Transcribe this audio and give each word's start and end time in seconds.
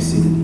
be 0.00 0.06
seated. 0.06 0.39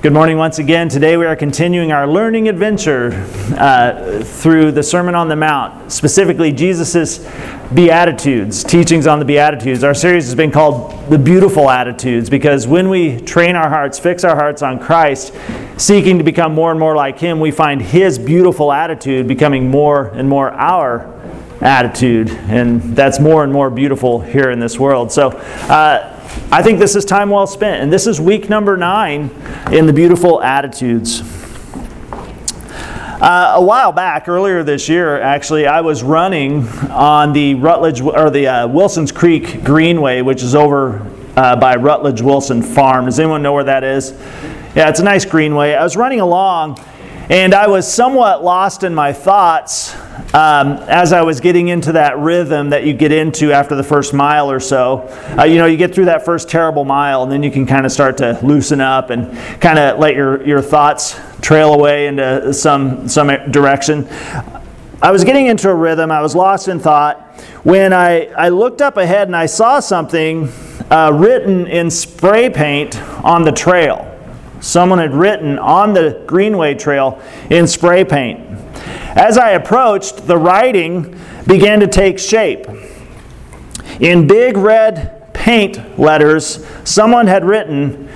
Good 0.00 0.12
morning 0.12 0.38
once 0.38 0.60
again. 0.60 0.88
Today 0.88 1.16
we 1.16 1.26
are 1.26 1.34
continuing 1.34 1.90
our 1.90 2.06
learning 2.06 2.48
adventure 2.48 3.10
uh, 3.58 4.22
through 4.22 4.70
the 4.70 4.82
Sermon 4.84 5.16
on 5.16 5.26
the 5.26 5.34
Mount, 5.34 5.90
specifically 5.90 6.52
Jesus' 6.52 7.18
Beatitudes, 7.74 8.62
teachings 8.62 9.08
on 9.08 9.18
the 9.18 9.24
Beatitudes. 9.24 9.82
Our 9.82 9.94
series 9.94 10.26
has 10.26 10.36
been 10.36 10.52
called 10.52 11.10
The 11.10 11.18
Beautiful 11.18 11.68
Attitudes 11.68 12.30
because 12.30 12.64
when 12.64 12.88
we 12.88 13.20
train 13.22 13.56
our 13.56 13.68
hearts, 13.68 13.98
fix 13.98 14.22
our 14.22 14.36
hearts 14.36 14.62
on 14.62 14.78
Christ, 14.78 15.34
seeking 15.78 16.16
to 16.18 16.22
become 16.22 16.54
more 16.54 16.70
and 16.70 16.78
more 16.78 16.94
like 16.94 17.18
Him, 17.18 17.40
we 17.40 17.50
find 17.50 17.82
His 17.82 18.20
beautiful 18.20 18.70
attitude 18.70 19.26
becoming 19.26 19.68
more 19.68 20.10
and 20.10 20.28
more 20.28 20.52
our 20.52 21.12
attitude. 21.60 22.30
And 22.30 22.80
that's 22.94 23.18
more 23.18 23.42
and 23.42 23.52
more 23.52 23.68
beautiful 23.68 24.20
here 24.20 24.52
in 24.52 24.60
this 24.60 24.78
world. 24.78 25.10
So, 25.10 25.30
uh, 25.30 26.14
I 26.50 26.62
think 26.62 26.78
this 26.78 26.96
is 26.96 27.04
time 27.04 27.30
well 27.30 27.46
spent. 27.46 27.82
And 27.82 27.92
this 27.92 28.06
is 28.06 28.20
week 28.20 28.48
number 28.48 28.76
nine 28.76 29.30
in 29.72 29.86
the 29.86 29.92
beautiful 29.92 30.42
attitudes. 30.42 31.22
Uh, 33.20 33.54
a 33.56 33.62
while 33.62 33.90
back, 33.90 34.28
earlier 34.28 34.62
this 34.62 34.88
year, 34.88 35.20
actually, 35.20 35.66
I 35.66 35.80
was 35.80 36.04
running 36.04 36.68
on 36.90 37.32
the 37.32 37.56
Rutledge 37.56 38.00
or 38.00 38.30
the 38.30 38.46
uh, 38.46 38.68
Wilson's 38.68 39.10
Creek 39.10 39.64
Greenway, 39.64 40.22
which 40.22 40.42
is 40.42 40.54
over 40.54 41.04
uh, 41.36 41.56
by 41.56 41.74
Rutledge 41.76 42.20
Wilson 42.20 42.62
Farm. 42.62 43.06
Does 43.06 43.18
anyone 43.18 43.42
know 43.42 43.52
where 43.52 43.64
that 43.64 43.82
is? 43.82 44.12
Yeah, 44.74 44.88
it's 44.88 45.00
a 45.00 45.04
nice 45.04 45.24
greenway. 45.24 45.72
I 45.74 45.82
was 45.82 45.96
running 45.96 46.20
along, 46.20 46.78
and 47.28 47.54
I 47.54 47.66
was 47.66 47.92
somewhat 47.92 48.44
lost 48.44 48.84
in 48.84 48.94
my 48.94 49.12
thoughts 49.12 49.96
um, 50.34 50.72
as 50.88 51.12
I 51.12 51.22
was 51.22 51.40
getting 51.40 51.68
into 51.68 51.92
that 51.92 52.18
rhythm 52.18 52.70
that 52.70 52.84
you 52.84 52.92
get 52.92 53.12
into 53.12 53.52
after 53.52 53.74
the 53.74 53.82
first 53.82 54.12
mile 54.12 54.50
or 54.50 54.60
so. 54.60 55.08
Uh, 55.38 55.44
you 55.44 55.56
know, 55.56 55.66
you 55.66 55.76
get 55.76 55.94
through 55.94 56.06
that 56.06 56.24
first 56.24 56.50
terrible 56.50 56.84
mile, 56.84 57.22
and 57.22 57.32
then 57.32 57.42
you 57.42 57.50
can 57.50 57.64
kind 57.66 57.86
of 57.86 57.92
start 57.92 58.18
to 58.18 58.38
loosen 58.42 58.80
up 58.80 59.10
and 59.10 59.36
kind 59.60 59.78
of 59.78 59.98
let 59.98 60.14
your, 60.14 60.46
your 60.46 60.60
thoughts 60.60 61.18
trail 61.40 61.72
away 61.72 62.08
into 62.08 62.52
some, 62.52 63.08
some 63.08 63.28
direction. 63.50 64.06
I 65.00 65.12
was 65.12 65.24
getting 65.24 65.46
into 65.46 65.70
a 65.70 65.74
rhythm, 65.74 66.10
I 66.10 66.20
was 66.20 66.34
lost 66.34 66.68
in 66.68 66.78
thought 66.78 67.24
when 67.62 67.92
I, 67.92 68.26
I 68.26 68.48
looked 68.48 68.82
up 68.82 68.96
ahead 68.96 69.28
and 69.28 69.36
I 69.36 69.46
saw 69.46 69.80
something 69.80 70.48
uh, 70.90 71.12
written 71.14 71.66
in 71.66 71.90
spray 71.90 72.50
paint 72.50 73.00
on 73.24 73.44
the 73.44 73.52
trail. 73.52 74.04
Someone 74.60 74.98
had 74.98 75.14
written 75.14 75.58
on 75.58 75.92
the 75.92 76.24
Greenway 76.26 76.74
Trail 76.74 77.22
in 77.48 77.66
spray 77.66 78.04
paint. 78.04 78.40
As 79.14 79.38
I 79.38 79.50
approached, 79.50 80.26
the 80.26 80.36
writing 80.36 81.18
began 81.46 81.80
to 81.80 81.86
take 81.86 82.18
shape. 82.18 82.66
In 84.00 84.26
big 84.26 84.56
red 84.56 85.32
paint 85.32 85.98
letters, 85.98 86.64
someone 86.84 87.26
had 87.26 87.44
written 87.44 88.08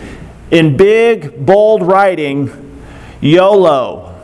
in 0.51 0.77
big, 0.77 1.45
bold 1.45 1.83
writing, 1.83 2.81
YOLO. 3.21 4.15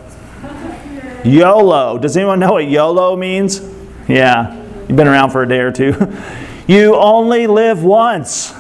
YOLO. 1.25 1.99
Does 1.99 2.17
anyone 2.17 2.39
know 2.39 2.53
what 2.53 2.69
YOLO 2.69 3.17
means? 3.17 3.61
Yeah, 4.07 4.55
you've 4.87 4.97
been 4.97 5.09
around 5.09 5.31
for 5.31 5.43
a 5.43 5.49
day 5.49 5.61
or 5.61 5.73
two. 5.73 5.95
you 6.67 6.95
only 6.97 7.47
live 7.47 7.83
once. 7.83 8.55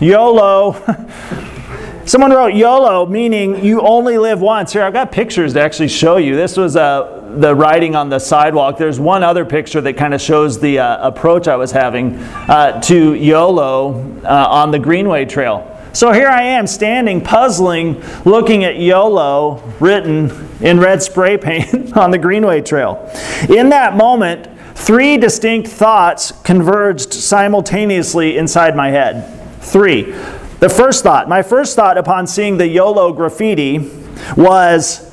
YOLO. 0.00 0.74
Someone 2.04 2.30
wrote 2.30 2.54
YOLO, 2.54 3.06
meaning 3.06 3.64
you 3.64 3.80
only 3.80 4.18
live 4.18 4.42
once. 4.42 4.74
Here, 4.74 4.82
I've 4.82 4.92
got 4.92 5.10
pictures 5.10 5.54
to 5.54 5.60
actually 5.62 5.88
show 5.88 6.18
you. 6.18 6.36
This 6.36 6.58
was 6.58 6.76
uh, 6.76 7.23
the 7.40 7.54
writing 7.54 7.94
on 7.94 8.08
the 8.08 8.18
sidewalk. 8.18 8.78
There's 8.78 9.00
one 9.00 9.22
other 9.22 9.44
picture 9.44 9.80
that 9.80 9.94
kind 9.96 10.14
of 10.14 10.20
shows 10.20 10.60
the 10.60 10.78
uh, 10.78 11.08
approach 11.08 11.48
I 11.48 11.56
was 11.56 11.72
having 11.72 12.16
uh, 12.16 12.80
to 12.82 13.14
YOLO 13.14 14.20
uh, 14.24 14.46
on 14.50 14.70
the 14.70 14.78
Greenway 14.78 15.24
Trail. 15.24 15.70
So 15.92 16.10
here 16.10 16.28
I 16.28 16.42
am 16.42 16.66
standing, 16.66 17.20
puzzling, 17.20 18.02
looking 18.24 18.64
at 18.64 18.78
YOLO 18.78 19.62
written 19.78 20.48
in 20.60 20.80
red 20.80 21.02
spray 21.02 21.36
paint 21.36 21.96
on 21.96 22.10
the 22.10 22.18
Greenway 22.18 22.62
Trail. 22.62 23.10
In 23.48 23.68
that 23.68 23.96
moment, 23.96 24.48
three 24.74 25.16
distinct 25.16 25.68
thoughts 25.68 26.32
converged 26.42 27.12
simultaneously 27.12 28.36
inside 28.36 28.74
my 28.74 28.90
head. 28.90 29.40
Three. 29.60 30.12
The 30.58 30.68
first 30.68 31.02
thought, 31.02 31.28
my 31.28 31.42
first 31.42 31.76
thought 31.76 31.96
upon 31.96 32.26
seeing 32.26 32.56
the 32.56 32.66
YOLO 32.66 33.12
graffiti 33.12 33.90
was 34.36 35.10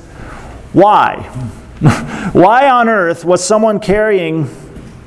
why? 0.72 1.30
why 2.32 2.70
on 2.70 2.88
earth 2.88 3.24
was 3.24 3.42
someone 3.42 3.80
carrying 3.80 4.48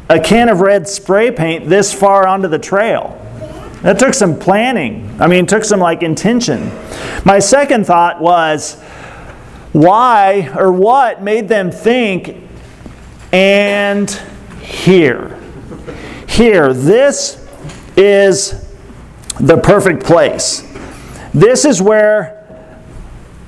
a 0.10 0.20
can 0.20 0.50
of 0.50 0.60
red 0.60 0.90
spray 0.90 1.32
paint 1.32 1.70
this 1.70 1.94
far 1.94 2.28
onto 2.28 2.50
the 2.50 2.60
trail? 2.60 3.18
That 3.82 3.98
took 3.98 4.14
some 4.14 4.38
planning. 4.38 5.16
I 5.22 5.28
mean, 5.28 5.46
took 5.46 5.64
some 5.64 5.80
like 5.80 6.04
intention. 6.04 6.70
My 7.24 7.40
second 7.40 7.86
thought 7.86 8.20
was 8.20 8.82
why 9.72 10.52
or 10.54 10.72
what 10.72 11.22
made 11.24 11.48
them 11.48 11.72
think 11.72 12.36
and 13.32 14.10
here. 14.60 15.40
Here, 16.28 16.74
this 16.74 17.48
is 17.96 18.68
the 19.40 19.58
perfect 19.58 20.04
place. 20.04 20.62
This 21.34 21.64
is 21.64 21.82
where 21.82 22.36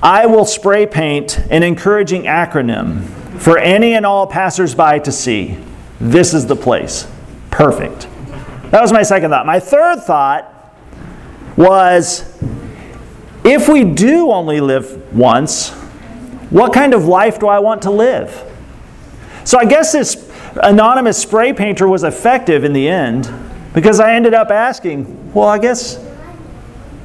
I 0.02 0.26
will 0.26 0.46
spray 0.46 0.86
paint 0.86 1.38
an 1.50 1.62
encouraging 1.62 2.22
acronym 2.22 3.17
for 3.38 3.58
any 3.58 3.94
and 3.94 4.04
all 4.04 4.26
passersby 4.26 5.00
to 5.00 5.12
see. 5.12 5.56
This 6.00 6.34
is 6.34 6.46
the 6.46 6.56
place. 6.56 7.10
Perfect. 7.50 8.08
That 8.70 8.82
was 8.82 8.92
my 8.92 9.02
second 9.02 9.30
thought. 9.30 9.46
My 9.46 9.60
third 9.60 10.00
thought 10.00 10.54
was 11.56 12.24
if 13.44 13.68
we 13.68 13.84
do 13.84 14.30
only 14.30 14.60
live 14.60 15.14
once, 15.14 15.70
what 16.50 16.72
kind 16.72 16.94
of 16.94 17.06
life 17.06 17.38
do 17.38 17.48
I 17.48 17.58
want 17.58 17.82
to 17.82 17.90
live? 17.90 18.44
So 19.44 19.58
I 19.58 19.64
guess 19.64 19.92
this 19.92 20.30
anonymous 20.62 21.18
spray 21.18 21.52
painter 21.52 21.88
was 21.88 22.04
effective 22.04 22.64
in 22.64 22.72
the 22.72 22.88
end 22.88 23.32
because 23.72 24.00
I 24.00 24.14
ended 24.14 24.34
up 24.34 24.50
asking, 24.50 25.32
well, 25.32 25.48
I 25.48 25.58
guess 25.58 26.04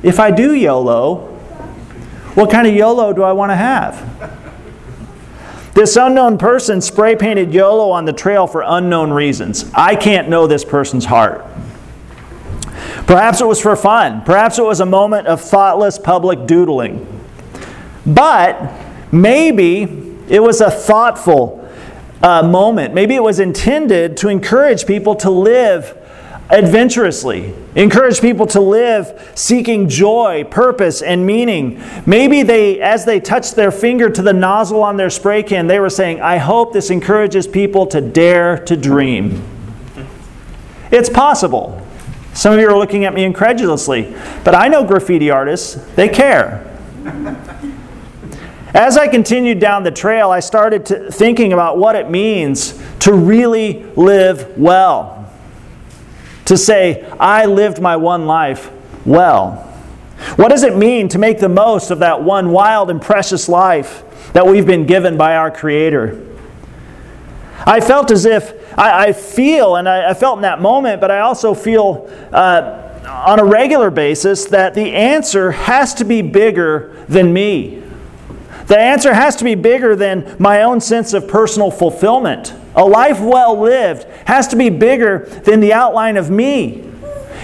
if 0.02 0.20
I 0.20 0.32
do 0.32 0.54
YOLO, 0.54 1.28
what 2.36 2.52
kind 2.52 2.68
of 2.68 2.74
YOLO 2.74 3.14
do 3.14 3.24
I 3.24 3.32
want 3.32 3.52
to 3.52 3.56
have? 3.56 4.43
This 5.74 5.96
unknown 5.96 6.38
person 6.38 6.82
spray 6.82 7.16
painted 7.16 7.52
YOLO 7.52 7.90
on 7.90 8.06
the 8.06 8.14
trail 8.14 8.46
for 8.46 8.64
unknown 8.66 9.12
reasons. 9.12 9.72
I 9.74 9.96
can't 9.96 10.30
know 10.30 10.46
this 10.46 10.64
person's 10.64 11.06
heart. 11.06 11.44
Perhaps 13.08 13.42
it 13.42 13.48
was 13.48 13.60
for 13.60 13.76
fun. 13.76 14.22
Perhaps 14.22 14.60
it 14.60 14.64
was 14.64 14.80
a 14.82 14.86
moment 14.86 15.28
of 15.28 15.42
thoughtless 15.42 15.98
public 15.98 16.46
doodling. 16.46 17.08
But 18.06 18.72
maybe 19.12 20.16
it 20.30 20.42
was 20.42 20.62
a 20.62 20.70
thoughtful 20.70 21.68
uh, 22.22 22.44
moment. 22.44 22.94
Maybe 22.94 23.16
it 23.16 23.24
was 23.24 23.40
intended 23.40 24.16
to 24.18 24.30
encourage 24.30 24.86
people 24.86 25.16
to 25.18 25.32
live 25.32 25.98
adventurously. 26.50 27.54
Encourage 27.76 28.22
people 28.22 28.46
to 28.48 28.60
live 28.60 29.32
seeking 29.36 29.90
joy, 29.90 30.44
purpose, 30.44 31.02
and 31.02 31.26
meaning. 31.26 31.82
Maybe 32.06 32.44
they, 32.44 32.80
as 32.82 33.06
they 33.06 33.20
touched 33.20 33.56
their 33.56 33.72
finger 33.72 34.10
to 34.10 34.22
the 34.22 34.34
nozzle 34.34 34.84
on 34.84 34.98
their 34.98 35.10
spray 35.10 35.44
can, 35.44 35.68
they 35.68 35.80
were 35.80 35.90
saying, 35.90 36.22
I 36.22 36.38
hope 36.38 36.74
this 36.74 36.90
encourages 36.90 37.48
people 37.48 37.88
to 37.88 38.02
dare 38.02 38.60
to 38.66 38.78
dream. 38.78 39.44
It's 40.92 41.10
possible. 41.10 41.80
Some 42.34 42.54
of 42.54 42.60
you 42.60 42.70
are 42.70 42.78
looking 42.78 43.06
at 43.06 43.14
me 43.14 43.24
incredulously, 43.24 44.16
but 44.44 44.56
I 44.56 44.68
know 44.68 44.84
graffiti 44.84 45.30
artists, 45.30 45.76
they 45.96 46.10
care. 46.10 46.70
As 48.74 48.98
I 48.98 49.08
continued 49.08 49.60
down 49.60 49.84
the 49.84 49.92
trail, 49.92 50.32
I 50.32 50.40
started 50.40 50.88
thinking 51.14 51.54
about 51.54 51.78
what 51.78 51.96
it 51.96 52.10
means 52.10 52.82
to 53.00 53.14
really 53.14 53.84
live 53.96 54.58
well 54.58 55.13
to 56.46 56.58
say, 56.58 57.10
I 57.20 57.46
lived 57.46 57.82
my 57.82 57.96
one 57.96 58.26
life 58.26 58.72
well? 59.06 59.70
What 60.36 60.50
does 60.50 60.64
it 60.64 60.76
mean 60.76 61.10
to 61.10 61.20
make 61.20 61.40
the 61.40 61.50
most 61.50 61.92
of 61.92 62.00
that 62.00 62.24
one 62.24 62.52
wild 62.52 62.90
and 62.90 63.02
precious 63.02 63.50
life 63.50 64.04
that 64.34 64.48
we've 64.48 64.66
been 64.66 64.86
given 64.86 65.18
by 65.18 65.36
our 65.36 65.52
Creator? 65.52 66.26
I 67.66 67.80
felt 67.80 68.12
as 68.12 68.26
if, 68.26 68.54
I, 68.78 69.08
I 69.08 69.14
feel, 69.14 69.76
and 69.76 69.88
I, 69.88 70.10
I, 70.10 70.14
felt 70.14 70.38
in 70.38 70.42
that 70.42 70.62
moment, 70.62 71.00
but 71.00 71.12
I 71.12 71.20
also 71.20 71.54
feel 71.54 72.10
uh, 72.32 72.84
on 73.06 73.40
a 73.40 73.46
regular 73.46 73.90
basis 73.90 74.46
that 74.46 74.74
the 74.74 74.92
answer 74.94 75.52
has 75.52 75.94
to 75.96 76.06
be 76.06 76.22
bigger 76.22 77.06
than 77.08 77.32
me. 77.32 77.84
The 78.68 78.78
answer 78.78 79.14
has 79.14 79.36
to 79.38 79.44
be 79.44 79.56
bigger 79.56 79.96
than 79.96 80.36
my 80.40 80.64
own 80.64 80.82
sense 80.82 81.14
of 81.14 81.28
personal 81.28 81.70
fulfillment. 81.70 82.54
A 82.76 82.84
life 82.84 83.20
well 83.20 83.60
lived 83.60 84.06
has 84.28 84.48
to 84.50 84.56
be 84.56 84.70
bigger 84.70 85.26
than 85.46 85.60
the 85.60 85.74
outline 85.74 86.18
of 86.18 86.30
me. 86.30 86.90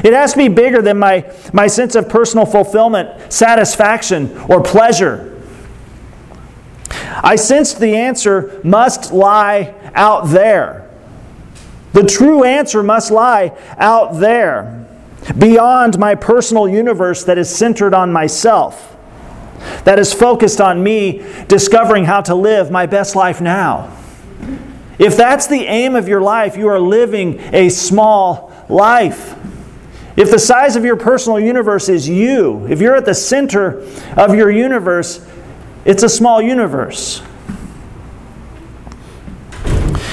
It 0.04 0.14
has 0.14 0.31
to 0.31 0.38
be 0.38 0.48
bigger 0.48 0.81
than 0.81 0.98
my, 0.98 1.31
my 1.54 1.68
sense 1.68 1.96
of 1.96 2.08
personal 2.10 2.46
fulfillment, 2.46 3.31
satisfaction, 3.31 4.36
or 4.50 4.64
pleasure. 4.64 5.42
I 7.22 7.36
sensed 7.36 7.80
the 7.80 7.96
answer 7.96 8.60
must 8.64 9.12
lie 9.12 9.76
out 9.94 10.28
there. 10.28 10.90
The 11.94 12.04
true 12.04 12.44
answer 12.44 12.81
must 12.84 13.12
lie 13.12 13.58
out 13.78 14.20
there, 14.20 14.88
beyond 15.38 15.98
my 15.98 16.16
personal 16.16 16.68
universe 16.68 17.24
that 17.26 17.38
is 17.38 17.54
centered 17.54 17.94
on 17.94 18.14
myself, 18.14 18.96
that 19.84 20.00
is 20.00 20.14
focused 20.14 20.62
on 20.62 20.84
me 20.84 21.26
discovering 21.48 22.06
how 22.06 22.22
to 22.22 22.36
live 22.36 22.72
my 22.72 22.86
best 22.86 23.16
life 23.16 23.42
now. 23.42 23.96
If 25.00 25.16
that's 25.16 25.48
the 25.48 25.66
aim 25.66 25.96
of 25.96 26.10
your 26.10 26.22
life, 26.22 26.57
you 26.57 26.68
are 26.68 26.80
living 26.80 27.40
a 27.54 27.69
small 27.69 28.54
life. 28.68 29.36
If 30.18 30.30
the 30.30 30.40
size 30.40 30.75
of 30.75 30.84
your 30.84 30.98
personal 30.98 31.40
universe 31.40 31.88
is 31.88 32.07
you, 32.10 32.68
if 32.68 32.81
you're 32.81 32.98
at 32.98 33.06
the 33.06 33.16
center 33.16 33.81
of 34.18 34.36
your 34.36 34.51
universe, 34.51 35.25
it's 35.86 36.04
a 36.04 36.10
small 36.10 36.42
universe. 36.42 37.24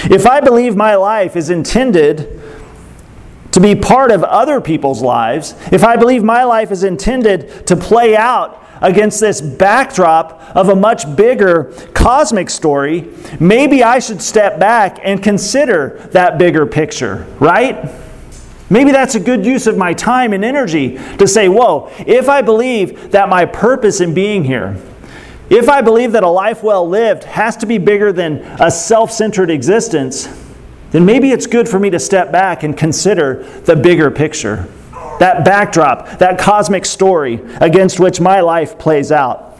If 0.09 0.25
I 0.25 0.41
believe 0.41 0.77
my 0.77 0.95
life 0.95 1.35
is 1.35 1.51
intended 1.51 2.41
to 3.51 3.61
be 3.61 3.75
part 3.75 4.13
of 4.13 4.23
other 4.23 4.61
people's 4.61 5.03
lives, 5.03 5.57
if 5.73 5.83
I 5.83 5.97
believe 5.97 6.23
my 6.23 6.45
life 6.45 6.71
is 6.71 6.85
intended 6.85 7.67
to 7.67 7.75
play 7.75 8.17
out 8.17 8.63
against 8.81 9.21
this 9.21 9.41
backdrop 9.41 10.41
of 10.55 10.69
a 10.69 10.77
much 10.77 11.17
bigger 11.17 11.73
cosmic 11.95 12.51
story, 12.51 13.09
maybe 13.41 13.83
I 13.83 13.99
should 13.99 14.23
step 14.23 14.59
back 14.59 14.99
and 15.03 15.23
consider 15.23 16.09
that 16.13 16.39
bigger 16.39 16.67
picture, 16.67 17.27
right? 17.41 17.91
Maybe 18.69 18.91
that's 18.91 19.15
a 19.15 19.21
good 19.21 19.47
use 19.47 19.67
of 19.67 19.77
my 19.77 19.95
time 19.95 20.33
and 20.33 20.45
energy 20.45 20.99
to 21.19 21.29
say, 21.29 21.49
whoa, 21.49 21.91
if 22.01 22.29
I 22.29 22.43
believe 22.43 23.13
that 23.13 23.29
my 23.29 23.45
purpose 23.45 24.01
in 24.01 24.13
being 24.13 24.45
here, 24.45 24.77
if 25.49 25.69
I 25.69 25.81
believe 25.81 26.13
that 26.13 26.25
a 26.25 26.29
life 26.29 26.65
well 26.65 26.89
lived 26.89 27.23
has 27.25 27.57
to 27.59 27.67
be 27.67 27.79
bigger 27.79 28.13
than 28.13 28.39
a 28.61 28.71
self 28.71 29.13
centered 29.13 29.51
existence, 29.51 30.29
then 30.91 31.05
maybe 31.05 31.31
it's 31.31 31.47
good 31.47 31.69
for 31.69 31.79
me 31.79 31.91
to 31.91 32.01
step 32.01 32.33
back 32.33 32.65
and 32.65 32.77
consider 32.77 33.45
the 33.61 33.77
bigger 33.77 34.11
picture 34.11 34.69
that 35.19 35.45
backdrop, 35.45 36.19
that 36.19 36.39
cosmic 36.39 36.85
story 36.85 37.41
against 37.61 38.01
which 38.01 38.21
my 38.21 38.41
life 38.41 38.79
plays 38.79 39.13
out. 39.13 39.59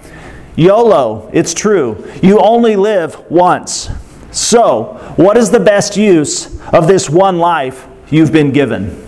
YOLO, 0.57 1.31
it's 1.33 1.53
true. 1.53 2.11
You 2.23 2.39
only 2.41 2.77
live 2.77 3.31
once. 3.31 3.91
So, 4.33 5.15
what 5.17 5.37
is 5.37 5.51
the 5.51 5.61
best 5.61 5.97
use 5.97 6.61
of 6.71 6.87
this 6.87 7.09
one 7.09 7.39
life 7.39 7.87
you've 8.11 8.33
been 8.33 8.53
given? 8.53 9.07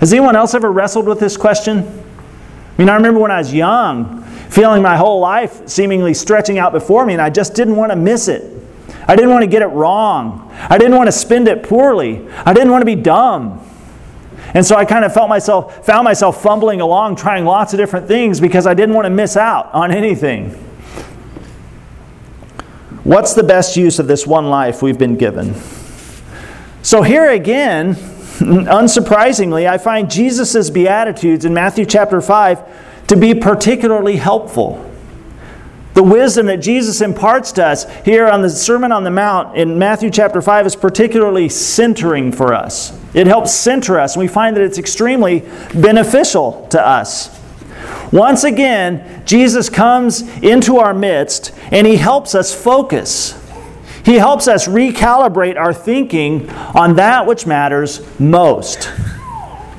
Has 0.00 0.12
anyone 0.12 0.36
else 0.36 0.54
ever 0.54 0.70
wrestled 0.70 1.06
with 1.06 1.18
this 1.18 1.36
question? 1.36 1.78
I 1.78 2.78
mean, 2.78 2.88
I 2.88 2.94
remember 2.94 3.18
when 3.18 3.32
I 3.32 3.38
was 3.38 3.52
young, 3.52 4.22
feeling 4.48 4.82
my 4.82 4.96
whole 4.96 5.20
life 5.20 5.68
seemingly 5.68 6.14
stretching 6.14 6.58
out 6.58 6.72
before 6.72 7.04
me, 7.04 7.12
and 7.14 7.22
I 7.22 7.30
just 7.30 7.54
didn't 7.54 7.74
want 7.76 7.90
to 7.90 7.96
miss 7.96 8.28
it. 8.28 8.54
I 9.08 9.16
didn't 9.16 9.30
want 9.30 9.42
to 9.42 9.48
get 9.48 9.62
it 9.62 9.68
wrong. 9.68 10.50
I 10.70 10.78
didn't 10.78 10.96
want 10.96 11.08
to 11.08 11.12
spend 11.12 11.48
it 11.48 11.62
poorly. 11.62 12.28
I 12.46 12.52
didn't 12.52 12.70
want 12.70 12.82
to 12.82 12.86
be 12.86 12.94
dumb. 12.94 13.67
And 14.54 14.64
so 14.64 14.76
I 14.76 14.84
kind 14.84 15.04
of 15.04 15.12
felt 15.12 15.28
myself, 15.28 15.84
found 15.84 16.04
myself 16.04 16.42
fumbling 16.42 16.80
along, 16.80 17.16
trying 17.16 17.44
lots 17.44 17.72
of 17.74 17.78
different 17.78 18.08
things 18.08 18.40
because 18.40 18.66
I 18.66 18.74
didn't 18.74 18.94
want 18.94 19.06
to 19.06 19.10
miss 19.10 19.36
out 19.36 19.72
on 19.74 19.90
anything. 19.90 20.50
What's 23.04 23.34
the 23.34 23.42
best 23.42 23.76
use 23.76 23.98
of 23.98 24.06
this 24.06 24.26
one 24.26 24.50
life 24.50 24.82
we've 24.82 24.98
been 24.98 25.16
given? 25.16 25.54
So 26.82 27.02
here 27.02 27.30
again, 27.30 27.94
unsurprisingly, 28.38 29.68
I 29.68 29.78
find 29.78 30.10
Jesus' 30.10 30.70
Beatitudes 30.70 31.44
in 31.44 31.52
Matthew 31.54 31.84
chapter 31.84 32.20
5 32.20 33.06
to 33.08 33.16
be 33.16 33.34
particularly 33.34 34.16
helpful. 34.16 34.84
The 35.94 36.02
wisdom 36.02 36.46
that 36.46 36.58
Jesus 36.58 37.00
imparts 37.00 37.52
to 37.52 37.66
us 37.66 37.86
here 38.04 38.28
on 38.28 38.42
the 38.42 38.50
Sermon 38.50 38.92
on 38.92 39.04
the 39.04 39.10
Mount 39.10 39.56
in 39.56 39.78
Matthew 39.78 40.10
chapter 40.10 40.40
5 40.40 40.66
is 40.66 40.76
particularly 40.76 41.48
centering 41.48 42.30
for 42.30 42.54
us. 42.54 42.97
It 43.14 43.26
helps 43.26 43.52
center 43.52 43.98
us, 43.98 44.14
and 44.14 44.20
we 44.20 44.28
find 44.28 44.56
that 44.56 44.62
it's 44.62 44.78
extremely 44.78 45.48
beneficial 45.74 46.66
to 46.70 46.86
us. 46.86 47.36
Once 48.12 48.44
again, 48.44 49.22
Jesus 49.26 49.68
comes 49.68 50.22
into 50.42 50.78
our 50.78 50.94
midst 50.94 51.52
and 51.70 51.86
he 51.86 51.96
helps 51.96 52.34
us 52.34 52.54
focus. 52.54 53.34
He 54.04 54.14
helps 54.14 54.48
us 54.48 54.66
recalibrate 54.66 55.56
our 55.56 55.74
thinking 55.74 56.48
on 56.50 56.96
that 56.96 57.26
which 57.26 57.46
matters 57.46 58.00
most. 58.18 58.90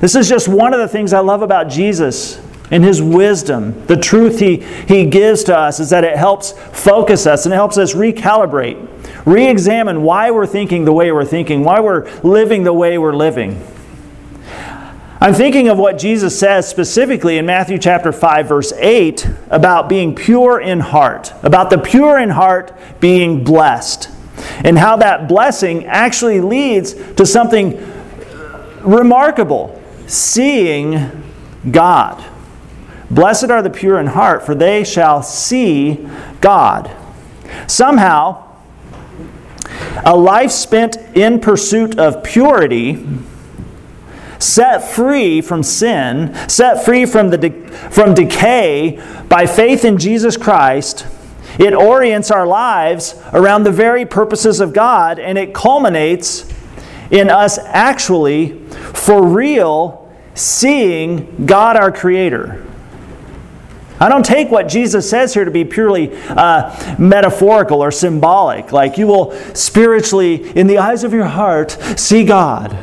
This 0.00 0.14
is 0.14 0.28
just 0.28 0.48
one 0.48 0.72
of 0.72 0.80
the 0.80 0.88
things 0.88 1.12
I 1.12 1.20
love 1.20 1.42
about 1.42 1.68
Jesus 1.68 2.40
and 2.70 2.84
his 2.84 3.02
wisdom, 3.02 3.84
the 3.86 3.96
truth 3.96 4.38
he, 4.38 4.58
he 4.86 5.04
gives 5.06 5.42
to 5.44 5.58
us 5.58 5.80
is 5.80 5.90
that 5.90 6.04
it 6.04 6.16
helps 6.16 6.52
focus 6.52 7.26
us 7.26 7.44
and 7.44 7.52
it 7.52 7.56
helps 7.56 7.76
us 7.76 7.94
recalibrate, 7.94 8.99
re 9.24 9.48
examine 9.48 10.02
why 10.02 10.30
we're 10.30 10.46
thinking 10.46 10.84
the 10.84 10.92
way 10.92 11.12
we're 11.12 11.24
thinking, 11.24 11.64
why 11.64 11.80
we're 11.80 12.10
living 12.22 12.64
the 12.64 12.72
way 12.72 12.98
we're 12.98 13.14
living. 13.14 13.62
I'm 15.22 15.34
thinking 15.34 15.68
of 15.68 15.76
what 15.76 15.98
Jesus 15.98 16.38
says 16.38 16.66
specifically 16.66 17.36
in 17.36 17.44
Matthew 17.44 17.76
chapter 17.76 18.10
5 18.10 18.48
verse 18.48 18.72
8 18.72 19.28
about 19.50 19.86
being 19.86 20.14
pure 20.14 20.58
in 20.58 20.80
heart, 20.80 21.34
about 21.42 21.68
the 21.68 21.76
pure 21.76 22.18
in 22.18 22.30
heart 22.30 22.72
being 23.00 23.44
blessed, 23.44 24.08
and 24.64 24.78
how 24.78 24.96
that 24.96 25.28
blessing 25.28 25.84
actually 25.84 26.40
leads 26.40 26.94
to 27.16 27.26
something 27.26 27.78
remarkable, 28.80 29.78
seeing 30.06 31.22
God. 31.70 32.24
Blessed 33.10 33.50
are 33.50 33.60
the 33.60 33.68
pure 33.68 33.98
in 33.98 34.06
heart, 34.06 34.46
for 34.46 34.54
they 34.54 34.84
shall 34.84 35.22
see 35.22 36.08
God. 36.40 36.90
Somehow, 37.66 38.49
a 40.04 40.16
life 40.16 40.50
spent 40.50 40.96
in 41.14 41.40
pursuit 41.40 41.98
of 41.98 42.22
purity, 42.22 43.06
set 44.38 44.80
free 44.80 45.40
from 45.40 45.62
sin, 45.62 46.34
set 46.48 46.84
free 46.84 47.06
from, 47.06 47.30
the 47.30 47.38
de- 47.38 47.68
from 47.90 48.14
decay 48.14 49.02
by 49.28 49.46
faith 49.46 49.84
in 49.84 49.98
Jesus 49.98 50.36
Christ, 50.36 51.06
it 51.58 51.74
orients 51.74 52.30
our 52.30 52.46
lives 52.46 53.20
around 53.32 53.64
the 53.64 53.72
very 53.72 54.06
purposes 54.06 54.60
of 54.60 54.72
God, 54.72 55.18
and 55.18 55.36
it 55.36 55.52
culminates 55.52 56.50
in 57.10 57.28
us 57.28 57.58
actually, 57.58 58.58
for 58.94 59.26
real, 59.26 60.10
seeing 60.34 61.46
God 61.46 61.76
our 61.76 61.92
Creator. 61.92 62.64
I 64.00 64.08
don't 64.08 64.24
take 64.24 64.50
what 64.50 64.66
Jesus 64.66 65.08
says 65.08 65.34
here 65.34 65.44
to 65.44 65.50
be 65.50 65.64
purely 65.64 66.10
uh, 66.30 66.96
metaphorical 66.98 67.82
or 67.82 67.90
symbolic, 67.90 68.72
like 68.72 68.96
you 68.96 69.06
will 69.06 69.32
spiritually, 69.54 70.50
in 70.56 70.66
the 70.66 70.78
eyes 70.78 71.04
of 71.04 71.12
your 71.12 71.26
heart, 71.26 71.72
see 71.96 72.24
God. 72.24 72.76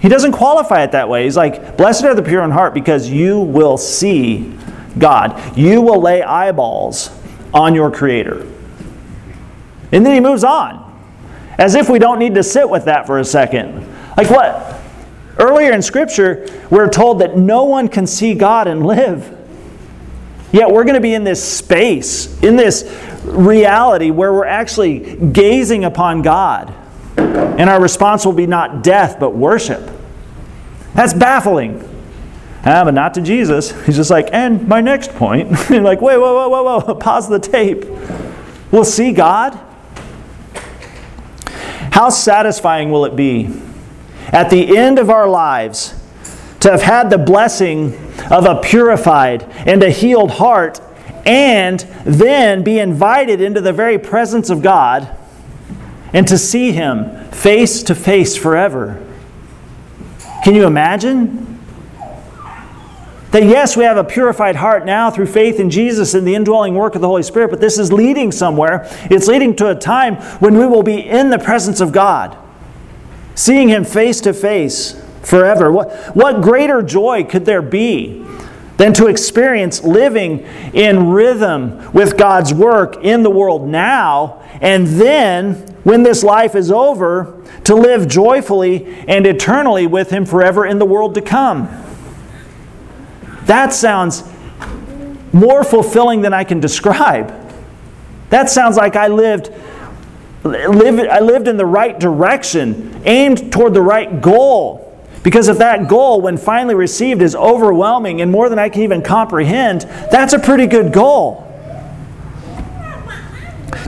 He 0.00 0.08
doesn't 0.08 0.32
qualify 0.32 0.82
it 0.82 0.90
that 0.92 1.08
way. 1.08 1.22
He's 1.24 1.36
like, 1.36 1.76
Blessed 1.76 2.02
are 2.04 2.14
the 2.14 2.24
pure 2.24 2.42
in 2.42 2.50
heart 2.50 2.74
because 2.74 3.08
you 3.08 3.38
will 3.38 3.78
see 3.78 4.52
God. 4.98 5.56
You 5.56 5.80
will 5.80 6.00
lay 6.00 6.22
eyeballs 6.22 7.16
on 7.54 7.72
your 7.72 7.92
Creator. 7.92 8.44
And 9.92 10.04
then 10.04 10.12
he 10.12 10.20
moves 10.20 10.42
on, 10.42 11.00
as 11.56 11.76
if 11.76 11.88
we 11.88 12.00
don't 12.00 12.18
need 12.18 12.34
to 12.34 12.42
sit 12.42 12.68
with 12.68 12.86
that 12.86 13.06
for 13.06 13.20
a 13.20 13.24
second. 13.24 13.86
Like 14.16 14.28
what? 14.28 14.80
Earlier 15.38 15.72
in 15.72 15.82
Scripture, 15.82 16.48
we're 16.68 16.88
told 16.88 17.20
that 17.20 17.36
no 17.36 17.62
one 17.62 17.86
can 17.86 18.08
see 18.08 18.34
God 18.34 18.66
and 18.66 18.84
live. 18.84 19.38
Yet 20.52 20.70
we're 20.70 20.84
going 20.84 20.94
to 20.94 21.00
be 21.00 21.14
in 21.14 21.24
this 21.24 21.42
space, 21.42 22.40
in 22.42 22.56
this 22.56 22.84
reality 23.24 24.10
where 24.10 24.32
we're 24.32 24.44
actually 24.44 25.16
gazing 25.16 25.84
upon 25.84 26.22
God. 26.22 26.74
And 27.16 27.70
our 27.70 27.80
response 27.80 28.26
will 28.26 28.32
be 28.32 28.46
not 28.46 28.82
death, 28.82 29.18
but 29.18 29.30
worship. 29.30 29.90
That's 30.94 31.14
baffling. 31.14 31.88
Ah, 32.64 32.84
but 32.84 32.94
not 32.94 33.14
to 33.14 33.22
Jesus. 33.22 33.72
He's 33.86 33.96
just 33.96 34.10
like, 34.10 34.28
and 34.32 34.68
my 34.68 34.80
next 34.80 35.10
point. 35.12 35.50
You're 35.70 35.80
like, 35.80 36.00
wait, 36.00 36.18
whoa, 36.18 36.34
whoa, 36.34 36.48
whoa, 36.48 36.80
whoa, 36.80 36.94
pause 36.94 37.28
the 37.28 37.40
tape. 37.40 37.84
We'll 38.70 38.84
see 38.84 39.12
God. 39.12 39.58
How 41.92 42.08
satisfying 42.08 42.90
will 42.90 43.04
it 43.04 43.16
be 43.16 43.50
at 44.28 44.48
the 44.48 44.76
end 44.76 44.98
of 44.98 45.10
our 45.10 45.28
lives 45.28 45.94
to 46.60 46.70
have 46.70 46.82
had 46.82 47.10
the 47.10 47.18
blessing 47.18 48.01
of 48.30 48.46
a 48.46 48.60
purified 48.60 49.42
and 49.66 49.82
a 49.82 49.90
healed 49.90 50.32
heart, 50.32 50.80
and 51.24 51.80
then 52.04 52.62
be 52.62 52.78
invited 52.78 53.40
into 53.40 53.60
the 53.60 53.72
very 53.72 53.98
presence 53.98 54.50
of 54.50 54.62
God 54.62 55.16
and 56.12 56.26
to 56.28 56.36
see 56.36 56.72
Him 56.72 57.30
face 57.30 57.82
to 57.84 57.94
face 57.94 58.36
forever. 58.36 59.04
Can 60.44 60.54
you 60.54 60.66
imagine? 60.66 61.48
That 63.30 63.44
yes, 63.44 63.78
we 63.78 63.84
have 63.84 63.96
a 63.96 64.04
purified 64.04 64.56
heart 64.56 64.84
now 64.84 65.10
through 65.10 65.26
faith 65.26 65.58
in 65.58 65.70
Jesus 65.70 66.12
and 66.12 66.26
the 66.26 66.34
indwelling 66.34 66.74
work 66.74 66.94
of 66.94 67.00
the 67.00 67.06
Holy 67.06 67.22
Spirit, 67.22 67.48
but 67.48 67.60
this 67.60 67.78
is 67.78 67.90
leading 67.90 68.30
somewhere. 68.30 68.86
It's 69.10 69.26
leading 69.26 69.56
to 69.56 69.70
a 69.70 69.74
time 69.74 70.16
when 70.40 70.58
we 70.58 70.66
will 70.66 70.82
be 70.82 71.00
in 71.00 71.30
the 71.30 71.38
presence 71.38 71.80
of 71.80 71.92
God, 71.92 72.36
seeing 73.34 73.68
Him 73.68 73.84
face 73.84 74.20
to 74.22 74.34
face 74.34 75.02
forever. 75.22 75.70
What, 75.72 75.92
what 76.14 76.42
greater 76.42 76.82
joy 76.82 77.24
could 77.24 77.44
there 77.44 77.62
be 77.62 78.24
than 78.76 78.92
to 78.94 79.06
experience 79.06 79.82
living 79.84 80.40
in 80.72 81.10
rhythm 81.10 81.92
with 81.92 82.16
God's 82.16 82.52
work 82.52 82.96
in 83.02 83.22
the 83.22 83.30
world 83.30 83.68
now, 83.68 84.42
and 84.60 84.86
then, 84.86 85.54
when 85.84 86.02
this 86.02 86.22
life 86.22 86.54
is 86.54 86.70
over, 86.70 87.42
to 87.64 87.74
live 87.74 88.08
joyfully 88.08 88.94
and 89.06 89.26
eternally 89.26 89.86
with 89.86 90.10
Him 90.10 90.24
forever 90.24 90.66
in 90.66 90.78
the 90.78 90.84
world 90.84 91.14
to 91.14 91.22
come. 91.22 91.68
That 93.44 93.72
sounds 93.72 94.24
more 95.32 95.64
fulfilling 95.64 96.22
than 96.22 96.32
I 96.32 96.44
can 96.44 96.60
describe. 96.60 97.32
That 98.30 98.50
sounds 98.50 98.76
like 98.76 98.96
I 98.96 99.08
lived, 99.08 99.50
lived, 100.44 101.06
I 101.08 101.20
lived 101.20 101.48
in 101.48 101.56
the 101.56 101.66
right 101.66 101.98
direction, 101.98 103.00
aimed 103.04 103.52
toward 103.52 103.74
the 103.74 103.82
right 103.82 104.20
goal. 104.20 104.91
Because 105.22 105.48
if 105.48 105.58
that 105.58 105.88
goal, 105.88 106.20
when 106.20 106.36
finally 106.36 106.74
received, 106.74 107.22
is 107.22 107.36
overwhelming 107.36 108.20
and 108.20 108.30
more 108.32 108.48
than 108.48 108.58
I 108.58 108.68
can 108.68 108.82
even 108.82 109.02
comprehend, 109.02 109.82
that's 110.10 110.32
a 110.32 110.38
pretty 110.38 110.66
good 110.66 110.92
goal. 110.92 111.48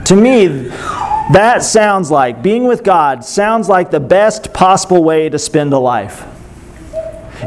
To 0.05 0.15
me, 0.15 0.47
that 0.47 1.63
sounds 1.63 2.09
like, 2.09 2.41
being 2.41 2.65
with 2.67 2.83
God 2.83 3.25
sounds 3.25 3.67
like 3.67 3.91
the 3.91 3.99
best 3.99 4.53
possible 4.53 5.03
way 5.03 5.27
to 5.27 5.37
spend 5.39 5.73
a 5.73 5.79
life. 5.79 6.25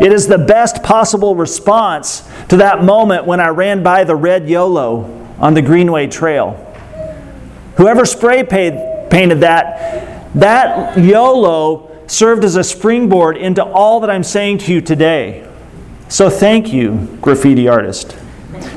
It 0.00 0.12
is 0.12 0.26
the 0.26 0.38
best 0.38 0.82
possible 0.82 1.34
response 1.34 2.28
to 2.48 2.58
that 2.58 2.84
moment 2.84 3.26
when 3.26 3.40
I 3.40 3.48
ran 3.48 3.82
by 3.82 4.04
the 4.04 4.14
red 4.14 4.48
YOLO 4.48 5.04
on 5.38 5.54
the 5.54 5.62
Greenway 5.62 6.08
Trail. 6.08 6.64
Whoever 7.76 8.04
spray 8.04 8.42
painted 8.42 9.40
that, 9.40 10.34
that 10.34 10.98
YOLO 10.98 11.87
served 12.08 12.42
as 12.42 12.56
a 12.56 12.64
springboard 12.64 13.36
into 13.36 13.64
all 13.64 14.00
that 14.00 14.10
I'm 14.10 14.24
saying 14.24 14.58
to 14.58 14.72
you 14.72 14.80
today. 14.80 15.46
So 16.08 16.30
thank 16.30 16.72
you, 16.72 17.18
graffiti 17.20 17.68
artist. 17.68 18.16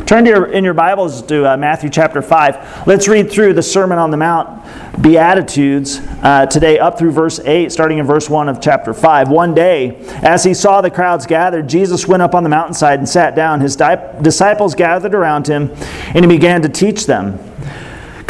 Turn 0.05 0.25
to 0.25 0.29
your, 0.29 0.45
in 0.47 0.65
your 0.65 0.73
Bibles 0.73 1.21
to 1.23 1.53
uh, 1.53 1.57
Matthew 1.57 1.89
chapter 1.89 2.21
5. 2.21 2.85
Let's 2.85 3.07
read 3.07 3.31
through 3.31 3.53
the 3.53 3.63
Sermon 3.63 3.97
on 3.97 4.11
the 4.11 4.17
Mount 4.17 4.61
Beatitudes 5.01 6.01
uh, 6.21 6.45
today, 6.45 6.77
up 6.77 6.99
through 6.99 7.11
verse 7.11 7.39
8, 7.39 7.71
starting 7.71 7.97
in 7.97 8.05
verse 8.05 8.29
1 8.29 8.49
of 8.49 8.59
chapter 8.59 8.93
5. 8.93 9.29
One 9.29 9.53
day, 9.53 9.95
as 10.21 10.43
he 10.43 10.53
saw 10.53 10.81
the 10.81 10.91
crowds 10.91 11.25
gathered, 11.25 11.69
Jesus 11.69 12.05
went 12.05 12.21
up 12.21 12.35
on 12.35 12.43
the 12.43 12.49
mountainside 12.49 12.99
and 12.99 13.07
sat 13.07 13.33
down. 13.33 13.61
His 13.61 13.77
di- 13.77 14.21
disciples 14.21 14.75
gathered 14.75 15.15
around 15.15 15.47
him, 15.47 15.71
and 16.13 16.25
he 16.25 16.27
began 16.27 16.61
to 16.63 16.69
teach 16.69 17.05
them. 17.05 17.39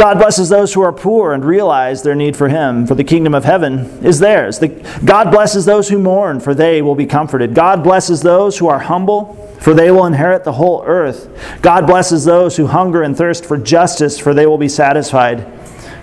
God 0.01 0.17
blesses 0.17 0.50
those 0.50 0.74
who 0.74 0.81
are 0.81 0.91
poor 0.91 1.31
and 1.31 1.46
realize 1.46 2.01
their 2.01 2.15
need 2.15 2.36
for 2.36 2.50
Him, 2.50 2.88
for 2.88 2.96
the 2.96 3.03
kingdom 3.03 3.36
of 3.36 3.46
heaven 3.46 4.03
is 4.03 4.17
theirs. 4.17 4.58
The, 4.58 4.70
God 5.05 5.29
blesses 5.29 5.65
those 5.65 5.89
who 5.89 6.00
mourn, 6.00 6.39
for 6.39 6.55
they 6.55 6.81
will 6.81 6.96
be 6.96 7.05
comforted. 7.05 7.53
God 7.53 7.84
blesses 7.84 8.22
those 8.22 8.58
who 8.58 8.67
are 8.67 8.79
humble, 8.79 9.36
for 9.60 9.75
they 9.75 9.91
will 9.91 10.08
inherit 10.08 10.43
the 10.43 10.53
whole 10.53 10.84
earth. 10.88 11.29
God 11.62 11.86
blesses 11.86 12.25
those 12.25 12.58
who 12.58 12.65
hunger 12.65 13.03
and 13.03 13.15
thirst 13.15 13.46
for 13.46 13.60
justice, 13.60 14.17
for 14.17 14.34
they 14.34 14.48
will 14.48 14.58
be 14.58 14.67
satisfied. 14.67 15.46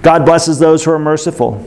God 0.01 0.25
blesses 0.25 0.61
those 0.61 0.85
who 0.85 0.93
are 0.93 0.99
merciful, 1.01 1.59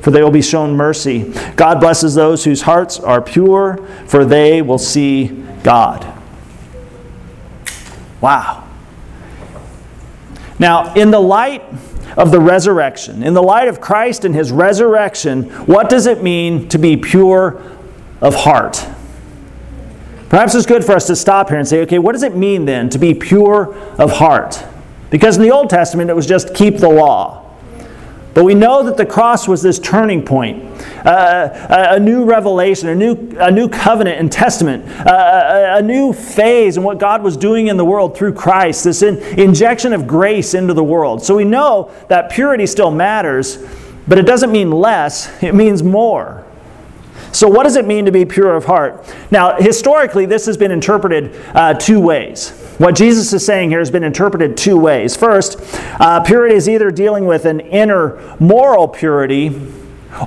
for 0.00 0.12
they 0.12 0.22
will 0.22 0.30
be 0.30 0.42
shown 0.42 0.76
mercy. 0.76 1.32
God 1.56 1.80
blesses 1.80 2.14
those 2.14 2.44
whose 2.44 2.62
hearts 2.62 3.00
are 3.00 3.20
pure, 3.20 3.84
for 4.06 4.24
they 4.24 4.62
will 4.62 4.78
see 4.78 5.26
God. 5.64 6.06
Wow. 8.20 8.59
Now, 10.60 10.92
in 10.92 11.10
the 11.10 11.20
light 11.20 11.64
of 12.16 12.30
the 12.30 12.38
resurrection, 12.38 13.22
in 13.22 13.34
the 13.34 13.42
light 13.42 13.66
of 13.66 13.80
Christ 13.80 14.24
and 14.26 14.34
his 14.34 14.52
resurrection, 14.52 15.44
what 15.66 15.88
does 15.88 16.06
it 16.06 16.22
mean 16.22 16.68
to 16.68 16.78
be 16.78 16.96
pure 16.96 17.60
of 18.20 18.34
heart? 18.34 18.86
Perhaps 20.28 20.54
it's 20.54 20.66
good 20.66 20.84
for 20.84 20.92
us 20.92 21.06
to 21.08 21.16
stop 21.16 21.48
here 21.48 21.58
and 21.58 21.66
say, 21.66 21.80
okay, 21.80 21.98
what 21.98 22.12
does 22.12 22.22
it 22.22 22.36
mean 22.36 22.66
then 22.66 22.90
to 22.90 22.98
be 22.98 23.14
pure 23.14 23.74
of 23.98 24.12
heart? 24.12 24.62
Because 25.08 25.38
in 25.38 25.42
the 25.42 25.50
Old 25.50 25.70
Testament, 25.70 26.10
it 26.10 26.14
was 26.14 26.26
just 26.26 26.54
keep 26.54 26.76
the 26.76 26.88
law. 26.88 27.39
But 28.32 28.44
we 28.44 28.54
know 28.54 28.84
that 28.84 28.96
the 28.96 29.06
cross 29.06 29.48
was 29.48 29.60
this 29.60 29.80
turning 29.80 30.24
point, 30.24 30.62
uh, 31.04 31.88
a, 31.90 31.98
new 31.98 32.24
revelation, 32.24 32.88
a 32.88 32.94
new, 32.94 33.36
a 33.38 33.50
new 33.50 33.68
covenant 33.68 34.20
and 34.20 34.30
testament, 34.30 34.86
uh, 35.04 35.74
a, 35.74 35.78
a, 35.78 35.82
new 35.82 36.12
phase 36.12 36.76
in 36.76 36.84
what 36.84 36.98
God 36.98 37.24
was 37.24 37.36
doing 37.36 37.66
in 37.66 37.76
the 37.76 37.84
world 37.84 38.16
through 38.16 38.34
Christ, 38.34 38.84
this 38.84 39.02
in, 39.02 39.18
injection 39.38 39.92
of 39.92 40.06
grace 40.06 40.54
into 40.54 40.74
the 40.74 40.84
world. 40.84 41.24
So 41.24 41.34
we 41.34 41.44
know 41.44 41.90
that 42.08 42.30
purity 42.30 42.66
still 42.66 42.92
matters, 42.92 43.58
but 44.06 44.16
it 44.16 44.26
doesn't 44.26 44.52
mean 44.52 44.70
less, 44.70 45.42
it 45.42 45.54
means 45.54 45.82
more. 45.82 46.46
So, 47.32 47.48
what 47.48 47.62
does 47.62 47.76
it 47.76 47.86
mean 47.86 48.06
to 48.06 48.12
be 48.12 48.24
pure 48.24 48.56
of 48.56 48.64
heart? 48.64 49.14
Now, 49.30 49.56
historically, 49.56 50.26
this 50.26 50.46
has 50.46 50.56
been 50.56 50.72
interpreted 50.72 51.36
uh, 51.54 51.74
two 51.74 52.00
ways. 52.00 52.59
What 52.80 52.94
Jesus 52.94 53.30
is 53.34 53.44
saying 53.44 53.68
here 53.68 53.78
has 53.80 53.90
been 53.90 54.04
interpreted 54.04 54.56
two 54.56 54.78
ways. 54.78 55.14
First, 55.14 55.58
uh, 56.00 56.20
purity 56.20 56.54
is 56.54 56.66
either 56.66 56.90
dealing 56.90 57.26
with 57.26 57.44
an 57.44 57.60
inner 57.60 58.18
moral 58.40 58.88
purity, 58.88 59.70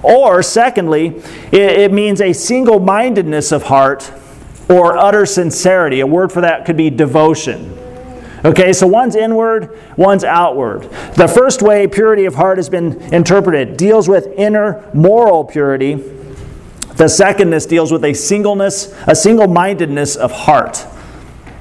or 0.03 0.43
secondly, 0.43 1.15
it, 1.51 1.79
it 1.79 1.91
means 1.91 2.21
a 2.21 2.31
single 2.31 2.79
mindedness 2.79 3.51
of 3.51 3.63
heart 3.63 4.13
or 4.69 4.95
utter 4.95 5.25
sincerity. 5.25 6.01
A 6.01 6.05
word 6.05 6.31
for 6.31 6.41
that 6.41 6.63
could 6.63 6.77
be 6.77 6.91
devotion. 6.91 7.75
Okay, 8.45 8.71
so 8.71 8.85
one's 8.85 9.15
inward, 9.15 9.75
one's 9.97 10.23
outward. 10.23 10.83
The 11.15 11.27
first 11.27 11.63
way 11.63 11.87
purity 11.87 12.25
of 12.25 12.35
heart 12.35 12.59
has 12.59 12.69
been 12.69 13.01
interpreted 13.11 13.77
deals 13.77 14.07
with 14.07 14.27
inner 14.37 14.87
moral 14.93 15.43
purity 15.43 15.95
the 16.95 17.07
secondness 17.07 17.65
deals 17.65 17.91
with 17.91 18.03
a 18.05 18.13
singleness, 18.13 18.93
a 19.07 19.15
single 19.15 19.47
mindedness 19.47 20.15
of 20.15 20.31
heart, 20.31 20.85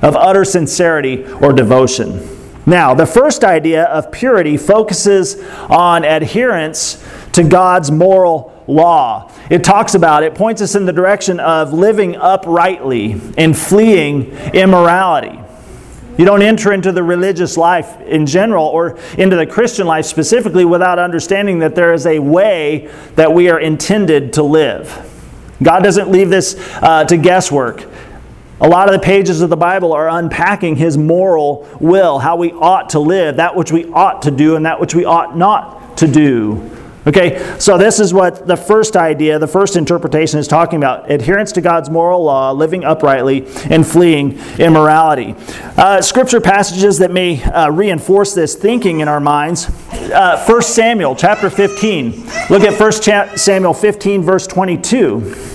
of 0.02 0.16
utter 0.16 0.44
sincerity 0.44 1.25
or 1.25 1.52
devotion. 1.52 2.28
Now, 2.66 2.94
the 2.94 3.06
first 3.06 3.42
idea 3.42 3.85
of 3.85 4.12
purity 4.12 4.56
focuses 4.56 5.42
on 5.68 6.04
adherence 6.04 7.02
to 7.32 7.42
God's 7.42 7.90
moral 7.90 8.52
law. 8.66 9.32
It 9.50 9.64
talks 9.64 9.94
about, 9.94 10.23
it 10.23 10.35
points 10.35 10.62
us 10.62 10.75
in 10.75 10.85
the 10.85 10.92
direction 10.92 11.40
of 11.40 11.73
living 11.73 12.16
uprightly 12.16 13.21
and 13.37 13.56
fleeing 13.56 14.30
immorality. 14.54 15.38
You 16.18 16.26
don't 16.26 16.42
enter 16.42 16.73
into 16.73 16.92
the 16.92 17.02
religious 17.02 17.56
life 17.56 18.00
in 18.02 18.26
general 18.26 18.66
or 18.66 18.99
into 19.16 19.35
the 19.35 19.47
Christian 19.47 19.87
life 19.87 20.04
specifically 20.04 20.64
without 20.64 20.99
understanding 20.99 21.61
that 21.61 21.75
there 21.75 21.92
is 21.94 22.06
a 22.06 22.18
way 22.18 22.90
that 23.16 23.32
we 23.32 23.49
are 23.49 23.59
intended 23.59 24.35
to 24.35 24.42
live. 24.42 25.09
God 25.62 25.82
doesn't 25.82 26.11
leave 26.11 26.28
this 26.28 26.56
uh, 26.82 27.04
to 27.04 27.16
guesswork. 27.16 27.88
A 28.62 28.69
lot 28.69 28.88
of 28.88 28.92
the 28.92 29.04
pages 29.04 29.40
of 29.40 29.50
the 29.50 29.57
Bible 29.57 29.92
are 29.92 30.09
unpacking 30.09 30.76
His 30.76 30.97
moral 30.97 31.69
will, 31.81 32.21
how 32.21 32.37
we 32.37 32.52
ought 32.52 32.90
to 32.90 33.00
live, 33.00 33.37
that 33.37 33.57
which 33.57 33.73
we 33.73 33.87
ought 33.87 34.23
to 34.23 34.31
do, 34.31 34.54
and 34.54 34.64
that 34.66 34.78
which 34.78 34.95
we 34.95 35.04
ought 35.04 35.37
not 35.37 35.97
to 35.99 36.07
do. 36.07 36.71
Okay, 37.04 37.57
so 37.59 37.76
this 37.76 37.99
is 37.99 38.14
what 38.14 38.47
the 38.47 38.57
first 38.57 38.95
idea, 38.95 39.40
the 39.40 39.49
first 39.49 39.75
interpretation 39.75 40.38
is 40.38 40.47
talking 40.47 40.76
about 40.76 41.11
adherence 41.11 41.50
to 41.52 41.61
God's 41.61 41.90
moral 41.90 42.23
law, 42.23 42.52
living 42.52 42.85
uprightly, 42.85 43.45
and 43.69 43.85
fleeing 43.85 44.38
immorality. 44.61 45.35
Uh, 45.76 46.00
scripture 46.00 46.40
passages 46.40 46.99
that 46.99 47.11
may 47.11 47.42
uh, 47.42 47.69
reinforce 47.69 48.33
this 48.33 48.54
thinking 48.54 49.00
in 49.00 49.09
our 49.09 49.19
minds. 49.19 49.69
Uh, 49.90 50.40
1 50.47 50.62
Samuel 50.62 51.16
chapter 51.16 51.50
15. 51.50 52.12
Look 52.49 52.62
at 52.62 52.78
1 52.78 53.37
Samuel 53.37 53.75
15, 53.75 54.23
verse 54.23 54.47
22. 54.47 55.51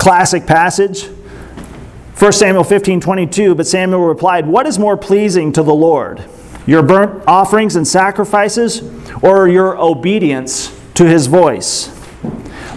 Classic 0.00 0.46
passage. 0.46 1.04
1 1.04 2.32
Samuel 2.32 2.64
15, 2.64 3.02
22. 3.02 3.54
But 3.54 3.66
Samuel 3.66 4.00
replied, 4.00 4.46
What 4.46 4.66
is 4.66 4.78
more 4.78 4.96
pleasing 4.96 5.52
to 5.52 5.62
the 5.62 5.74
Lord? 5.74 6.24
Your 6.66 6.82
burnt 6.82 7.22
offerings 7.26 7.76
and 7.76 7.86
sacrifices, 7.86 8.82
or 9.22 9.46
your 9.46 9.78
obedience 9.78 10.74
to 10.94 11.04
his 11.04 11.26
voice? 11.26 11.94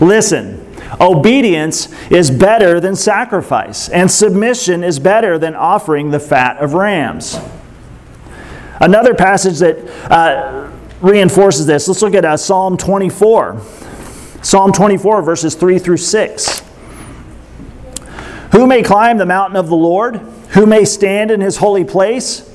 Listen. 0.02 0.60
Obedience 1.00 1.92
is 2.12 2.30
better 2.30 2.80
than 2.80 2.96
sacrifice, 2.96 3.90
and 3.90 4.12
submission 4.12 4.84
is 4.84 5.00
better 5.00 5.40
than 5.40 5.56
offering 5.56 6.12
the 6.12 6.20
fat 6.20 6.58
of 6.58 6.74
rams. 6.74 7.40
Another 8.80 9.16
passage 9.16 9.60
that 9.60 9.78
uh, 10.12 10.70
reinforces 11.02 11.66
this, 11.66 11.88
let's 11.88 12.02
look 12.02 12.14
at 12.14 12.26
uh, 12.26 12.38
Psalm 12.38 12.78
24. 12.78 13.62
Psalm 14.44 14.72
24, 14.72 15.22
verses 15.24 15.56
3 15.56 15.80
through 15.80 15.98
6. 15.98 16.63
Who 18.54 18.68
may 18.68 18.84
climb 18.84 19.18
the 19.18 19.26
mountain 19.26 19.56
of 19.56 19.68
the 19.68 19.76
Lord? 19.76 20.18
Who 20.50 20.68
may 20.68 20.86
stand 20.86 21.32
in 21.32 21.42
his 21.42 21.58
holy 21.58 21.84
place? 21.84 22.48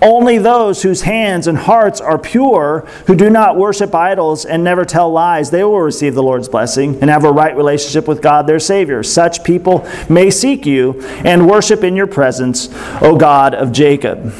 Only 0.00 0.38
those 0.38 0.82
whose 0.82 1.02
hands 1.02 1.46
and 1.46 1.58
hearts 1.58 2.00
are 2.00 2.18
pure, 2.18 2.88
who 3.06 3.14
do 3.14 3.28
not 3.28 3.58
worship 3.58 3.94
idols 3.94 4.46
and 4.46 4.64
never 4.64 4.86
tell 4.86 5.12
lies, 5.12 5.50
they 5.50 5.62
will 5.62 5.80
receive 5.80 6.14
the 6.14 6.22
Lord's 6.22 6.48
blessing 6.48 6.98
and 7.02 7.10
have 7.10 7.24
a 7.24 7.30
right 7.30 7.54
relationship 7.54 8.08
with 8.08 8.22
God 8.22 8.46
their 8.46 8.58
Savior. 8.58 9.02
Such 9.02 9.44
people 9.44 9.86
may 10.08 10.30
seek 10.30 10.64
you 10.64 11.02
and 11.22 11.46
worship 11.46 11.84
in 11.84 11.96
your 11.96 12.06
presence, 12.06 12.70
O 13.02 13.16
God 13.16 13.54
of 13.54 13.72
Jacob. 13.72 14.32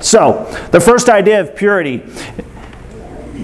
So, 0.00 0.44
the 0.70 0.80
first 0.80 1.08
idea 1.08 1.40
of 1.40 1.56
purity 1.56 2.04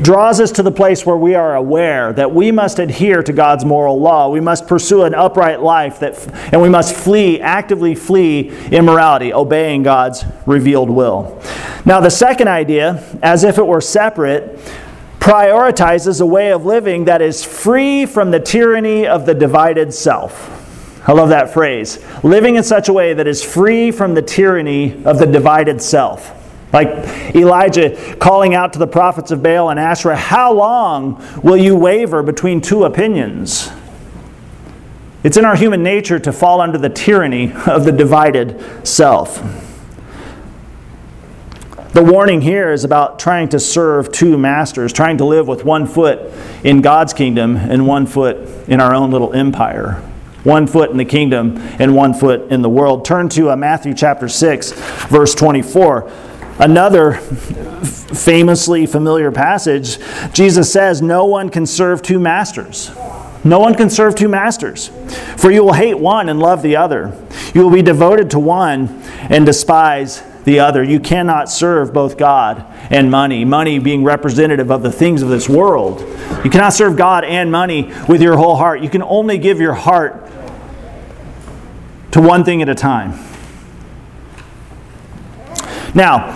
draws 0.02 0.40
us 0.40 0.52
to 0.52 0.62
the 0.62 0.71
place 0.71 1.05
where 1.05 1.17
we 1.17 1.35
are 1.35 1.57
aware 1.57 2.12
that 2.12 2.33
we 2.35 2.50
must 2.50 2.78
adhere 2.78 3.23
to 3.23 3.33
God's 3.33 3.64
moral 3.64 4.00
law. 4.00 4.28
We 4.28 4.40
must 4.40 4.67
pursue 4.67 5.02
an 5.02 5.14
upright 5.14 5.61
life 5.61 6.00
that, 6.00 6.17
and 6.52 6.61
we 6.62 6.69
must 6.69 6.95
flee, 6.95 7.40
actively 7.40 7.95
flee 7.95 8.50
immorality, 8.69 9.33
obeying 9.33 9.83
God's 9.83 10.25
revealed 10.47 10.90
will. 10.90 11.40
Now, 11.85 12.00
the 12.00 12.11
second 12.11 12.49
idea, 12.49 13.02
as 13.23 13.45
if 13.45 13.59
it 13.59 13.67
were 13.67 13.81
separate, 13.81 14.59
prioritizes 15.21 16.21
a 16.21 16.26
way 16.26 16.52
of 16.52 16.64
living 16.64 17.05
that 17.07 17.21
is 17.21 17.45
free 17.45 18.07
from 18.07 18.31
the 18.31 18.40
tyranny 18.40 19.07
of 19.07 19.26
the 19.26 19.35
divided 19.35 19.93
self. 19.93 20.55
I 21.09 21.12
love 21.12 21.31
that 21.31 21.52
phrase. 21.52 22.05
Living 22.23 22.57
in 22.57 22.62
such 22.62 22.88
a 22.88 22.93
way 22.93 23.14
that 23.14 23.26
is 23.26 23.43
free 23.43 23.90
from 23.90 24.14
the 24.14 24.23
tyranny 24.23 25.05
of 25.05 25.19
the 25.19 25.26
divided 25.26 25.81
self. 25.81 26.38
Like 26.72 26.88
Elijah 27.34 28.16
calling 28.20 28.54
out 28.54 28.75
to 28.75 28.78
the 28.78 28.87
prophets 28.87 29.30
of 29.30 29.42
Baal 29.42 29.70
and 29.70 29.80
Asherah, 29.80 30.16
How 30.16 30.52
long 30.52 31.25
will 31.42 31.56
you 31.56 31.75
waver 31.76 32.22
between 32.22 32.60
two 32.60 32.84
opinions? 32.84 33.70
It's 35.25 35.37
in 35.37 35.44
our 35.44 35.56
human 35.56 35.82
nature 35.82 36.18
to 36.20 36.32
fall 36.32 36.60
under 36.60 36.78
the 36.78 36.88
tyranny 36.88 37.52
of 37.66 37.84
the 37.84 37.92
divided 37.92 38.87
self. 38.87 39.42
The 41.92 42.04
warning 42.04 42.42
here 42.42 42.70
is 42.70 42.84
about 42.84 43.18
trying 43.18 43.48
to 43.48 43.58
serve 43.58 44.12
two 44.12 44.38
masters, 44.38 44.92
trying 44.92 45.16
to 45.18 45.25
live 45.25 45.48
with 45.48 45.64
one 45.64 45.87
foot 45.87 46.32
in 46.62 46.82
God's 46.82 47.12
kingdom 47.12 47.56
and 47.56 47.87
one 47.87 48.06
foot 48.06 48.37
in 48.68 48.80
our 48.80 48.94
own 48.94 49.10
little 49.10 49.32
empire. 49.32 49.94
One 50.44 50.66
foot 50.66 50.90
in 50.90 50.96
the 50.96 51.04
kingdom 51.04 51.56
and 51.80 51.96
one 51.96 52.14
foot 52.14 52.52
in 52.52 52.62
the 52.62 52.68
world. 52.68 53.04
Turn 53.04 53.28
to 53.30 53.50
uh, 53.50 53.56
Matthew 53.56 53.94
chapter 53.94 54.28
6, 54.28 54.72
verse 55.08 55.34
24. 55.34 56.10
Another 56.58 57.14
famously 57.14 58.86
familiar 58.86 59.30
passage, 59.30 59.98
Jesus 60.32 60.72
says, 60.72 61.00
No 61.00 61.24
one 61.24 61.50
can 61.50 61.66
serve 61.66 62.02
two 62.02 62.18
masters. 62.18 62.90
No 63.44 63.60
one 63.60 63.74
can 63.74 63.88
serve 63.88 64.16
two 64.16 64.28
masters. 64.28 64.88
For 65.36 65.50
you 65.50 65.64
will 65.64 65.74
hate 65.74 65.98
one 65.98 66.28
and 66.28 66.40
love 66.40 66.62
the 66.62 66.76
other. 66.76 67.16
You 67.54 67.62
will 67.62 67.70
be 67.70 67.82
devoted 67.82 68.30
to 68.32 68.38
one 68.38 69.00
and 69.30 69.46
despise 69.46 70.22
the 70.44 70.60
other. 70.60 70.82
You 70.82 70.98
cannot 70.98 71.48
serve 71.48 71.92
both 71.92 72.16
God 72.16 72.64
and 72.90 73.10
money, 73.10 73.44
money 73.44 73.78
being 73.78 74.02
representative 74.02 74.70
of 74.70 74.82
the 74.82 74.90
things 74.90 75.22
of 75.22 75.28
this 75.28 75.48
world. 75.48 76.00
You 76.44 76.50
cannot 76.50 76.72
serve 76.72 76.96
God 76.96 77.24
and 77.24 77.52
money 77.52 77.92
with 78.08 78.20
your 78.20 78.36
whole 78.36 78.56
heart. 78.56 78.82
You 78.82 78.90
can 78.90 79.02
only 79.02 79.38
give 79.38 79.60
your 79.60 79.74
heart 79.74 80.28
to 82.12 82.20
one 82.20 82.44
thing 82.44 82.62
at 82.62 82.68
a 82.68 82.74
time. 82.74 83.27
Now, 85.95 86.35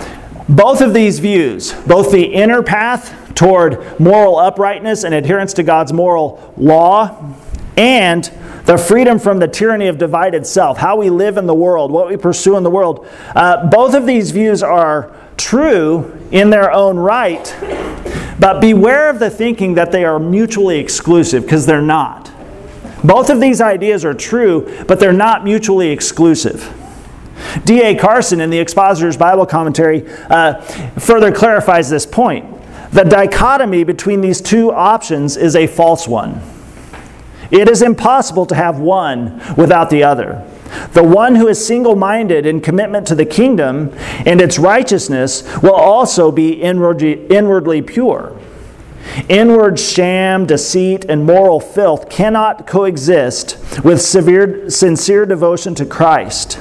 both 0.48 0.80
of 0.80 0.92
these 0.92 1.18
views, 1.18 1.72
both 1.86 2.10
the 2.12 2.24
inner 2.24 2.62
path 2.62 3.34
toward 3.34 3.98
moral 4.00 4.36
uprightness 4.36 5.04
and 5.04 5.14
adherence 5.14 5.52
to 5.54 5.62
God's 5.62 5.92
moral 5.92 6.52
law, 6.56 7.34
and 7.76 8.30
the 8.64 8.76
freedom 8.76 9.18
from 9.18 9.38
the 9.38 9.48
tyranny 9.48 9.88
of 9.88 9.98
divided 9.98 10.46
self, 10.46 10.78
how 10.78 10.96
we 10.96 11.10
live 11.10 11.36
in 11.36 11.46
the 11.46 11.54
world, 11.54 11.90
what 11.90 12.08
we 12.08 12.16
pursue 12.16 12.56
in 12.56 12.62
the 12.62 12.70
world, 12.70 13.06
uh, 13.34 13.66
both 13.68 13.94
of 13.94 14.06
these 14.06 14.30
views 14.30 14.62
are 14.62 15.16
true 15.36 16.18
in 16.30 16.50
their 16.50 16.70
own 16.70 16.96
right, 16.96 17.56
but 18.38 18.60
beware 18.60 19.08
of 19.08 19.18
the 19.18 19.30
thinking 19.30 19.74
that 19.74 19.90
they 19.90 20.04
are 20.04 20.18
mutually 20.18 20.78
exclusive, 20.78 21.42
because 21.42 21.66
they're 21.66 21.82
not. 21.82 22.30
Both 23.02 23.30
of 23.30 23.40
these 23.40 23.60
ideas 23.60 24.04
are 24.04 24.14
true, 24.14 24.84
but 24.86 25.00
they're 25.00 25.12
not 25.12 25.44
mutually 25.44 25.90
exclusive. 25.90 26.72
D.A. 27.64 27.96
Carson 27.96 28.40
in 28.40 28.50
the 28.50 28.58
Expositor's 28.58 29.16
Bible 29.16 29.46
Commentary 29.46 30.04
uh, 30.30 30.60
further 30.98 31.32
clarifies 31.32 31.90
this 31.90 32.06
point. 32.06 32.46
The 32.92 33.04
dichotomy 33.04 33.84
between 33.84 34.20
these 34.20 34.40
two 34.40 34.70
options 34.70 35.36
is 35.36 35.56
a 35.56 35.66
false 35.66 36.06
one. 36.06 36.40
It 37.50 37.68
is 37.68 37.82
impossible 37.82 38.46
to 38.46 38.54
have 38.54 38.78
one 38.78 39.40
without 39.56 39.90
the 39.90 40.02
other. 40.04 40.46
The 40.92 41.02
one 41.02 41.34
who 41.34 41.48
is 41.48 41.64
single 41.64 41.96
minded 41.96 42.46
in 42.46 42.60
commitment 42.60 43.06
to 43.08 43.14
the 43.14 43.26
kingdom 43.26 43.92
and 44.26 44.40
its 44.40 44.58
righteousness 44.58 45.42
will 45.62 45.74
also 45.74 46.30
be 46.30 46.52
inwardly, 46.52 47.26
inwardly 47.26 47.82
pure. 47.82 48.38
Inward 49.28 49.78
sham, 49.78 50.46
deceit, 50.46 51.04
and 51.06 51.26
moral 51.26 51.60
filth 51.60 52.08
cannot 52.08 52.66
coexist 52.66 53.84
with 53.84 54.00
severe, 54.00 54.70
sincere 54.70 55.26
devotion 55.26 55.74
to 55.74 55.84
Christ. 55.84 56.60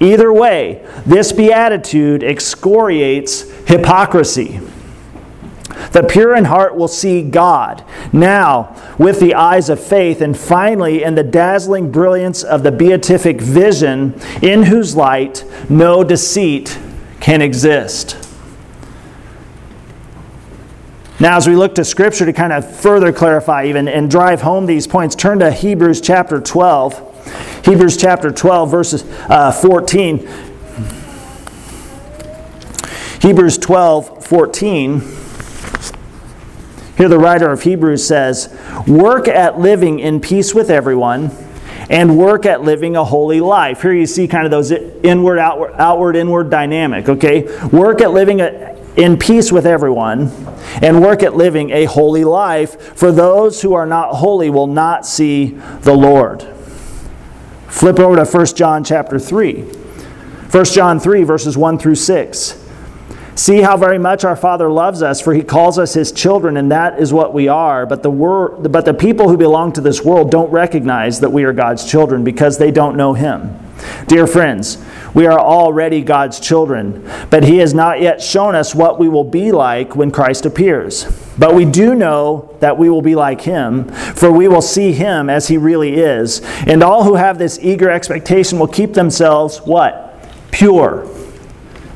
Either 0.00 0.32
way, 0.32 0.86
this 1.06 1.32
beatitude 1.32 2.22
excoriates 2.22 3.42
hypocrisy. 3.66 4.60
The 5.92 6.02
pure 6.02 6.34
in 6.34 6.46
heart 6.46 6.76
will 6.76 6.88
see 6.88 7.22
God, 7.22 7.84
now 8.12 8.76
with 8.98 9.20
the 9.20 9.34
eyes 9.34 9.68
of 9.68 9.78
faith, 9.78 10.20
and 10.20 10.36
finally 10.36 11.02
in 11.02 11.14
the 11.14 11.22
dazzling 11.22 11.90
brilliance 11.90 12.42
of 12.42 12.62
the 12.62 12.72
beatific 12.72 13.40
vision, 13.40 14.20
in 14.42 14.64
whose 14.64 14.96
light 14.96 15.44
no 15.68 16.02
deceit 16.02 16.78
can 17.20 17.42
exist. 17.42 18.18
Now, 21.20 21.36
as 21.36 21.46
we 21.46 21.54
look 21.54 21.76
to 21.76 21.84
Scripture 21.84 22.26
to 22.26 22.32
kind 22.32 22.52
of 22.52 22.68
further 22.76 23.12
clarify 23.12 23.66
even 23.66 23.86
and 23.86 24.10
drive 24.10 24.42
home 24.42 24.66
these 24.66 24.86
points, 24.86 25.14
turn 25.14 25.38
to 25.38 25.50
Hebrews 25.50 26.00
chapter 26.00 26.40
12. 26.40 27.03
Hebrews 27.64 27.96
chapter 27.96 28.30
12, 28.30 28.70
verses 28.70 29.04
uh, 29.28 29.50
14. 29.52 30.28
Hebrews 33.20 33.58
12, 33.58 34.26
14. 34.26 35.00
Here, 36.96 37.08
the 37.08 37.18
writer 37.18 37.50
of 37.50 37.62
Hebrews 37.62 38.06
says, 38.06 38.56
Work 38.86 39.28
at 39.28 39.58
living 39.58 39.98
in 39.98 40.20
peace 40.20 40.54
with 40.54 40.70
everyone 40.70 41.30
and 41.90 42.16
work 42.16 42.46
at 42.46 42.62
living 42.62 42.96
a 42.96 43.04
holy 43.04 43.40
life. 43.40 43.82
Here 43.82 43.92
you 43.92 44.06
see 44.06 44.28
kind 44.28 44.44
of 44.44 44.50
those 44.50 44.70
inward, 44.70 45.38
outward, 45.38 45.72
outward 45.74 46.16
inward 46.16 46.50
dynamic, 46.50 47.08
okay? 47.08 47.42
Work 47.68 48.00
at 48.00 48.12
living 48.12 48.40
a, 48.40 48.76
in 48.96 49.18
peace 49.18 49.50
with 49.50 49.66
everyone 49.66 50.30
and 50.82 51.02
work 51.02 51.22
at 51.22 51.34
living 51.34 51.70
a 51.70 51.84
holy 51.84 52.24
life, 52.24 52.80
for 52.96 53.10
those 53.10 53.62
who 53.62 53.74
are 53.74 53.86
not 53.86 54.16
holy 54.16 54.50
will 54.50 54.66
not 54.66 55.06
see 55.06 55.46
the 55.80 55.94
Lord. 55.94 56.53
Flip 57.74 57.98
over 57.98 58.14
to 58.14 58.24
1 58.24 58.46
John 58.54 58.84
chapter 58.84 59.18
3. 59.18 59.62
1 59.62 60.64
John 60.66 61.00
3, 61.00 61.24
verses 61.24 61.58
1 61.58 61.76
through 61.76 61.96
6. 61.96 62.64
See 63.34 63.62
how 63.62 63.76
very 63.76 63.98
much 63.98 64.24
our 64.24 64.36
Father 64.36 64.70
loves 64.70 65.02
us, 65.02 65.20
for 65.20 65.34
he 65.34 65.42
calls 65.42 65.76
us 65.76 65.92
his 65.92 66.12
children, 66.12 66.56
and 66.56 66.70
that 66.70 67.00
is 67.00 67.12
what 67.12 67.34
we 67.34 67.48
are. 67.48 67.84
But 67.84 68.04
the, 68.04 68.12
wor- 68.12 68.50
but 68.50 68.84
the 68.84 68.94
people 68.94 69.28
who 69.28 69.36
belong 69.36 69.72
to 69.72 69.80
this 69.80 70.02
world 70.02 70.30
don't 70.30 70.52
recognize 70.52 71.18
that 71.18 71.30
we 71.30 71.42
are 71.42 71.52
God's 71.52 71.84
children 71.84 72.22
because 72.22 72.58
they 72.58 72.70
don't 72.70 72.96
know 72.96 73.12
him. 73.12 73.58
Dear 74.06 74.28
friends, 74.28 74.78
we 75.12 75.26
are 75.26 75.40
already 75.40 76.00
God's 76.00 76.38
children, 76.38 77.04
but 77.28 77.42
he 77.42 77.58
has 77.58 77.74
not 77.74 78.00
yet 78.00 78.22
shown 78.22 78.54
us 78.54 78.72
what 78.72 79.00
we 79.00 79.08
will 79.08 79.24
be 79.24 79.50
like 79.50 79.96
when 79.96 80.12
Christ 80.12 80.46
appears. 80.46 81.06
But 81.38 81.54
we 81.54 81.64
do 81.64 81.94
know 81.94 82.56
that 82.60 82.78
we 82.78 82.88
will 82.88 83.02
be 83.02 83.14
like 83.14 83.40
him, 83.40 83.88
for 83.88 84.30
we 84.30 84.48
will 84.48 84.62
see 84.62 84.92
him 84.92 85.28
as 85.28 85.48
he 85.48 85.58
really 85.58 85.94
is. 85.94 86.40
And 86.66 86.82
all 86.82 87.04
who 87.04 87.16
have 87.16 87.38
this 87.38 87.58
eager 87.60 87.90
expectation 87.90 88.58
will 88.58 88.68
keep 88.68 88.94
themselves 88.94 89.58
what? 89.58 90.12
Pure 90.52 91.08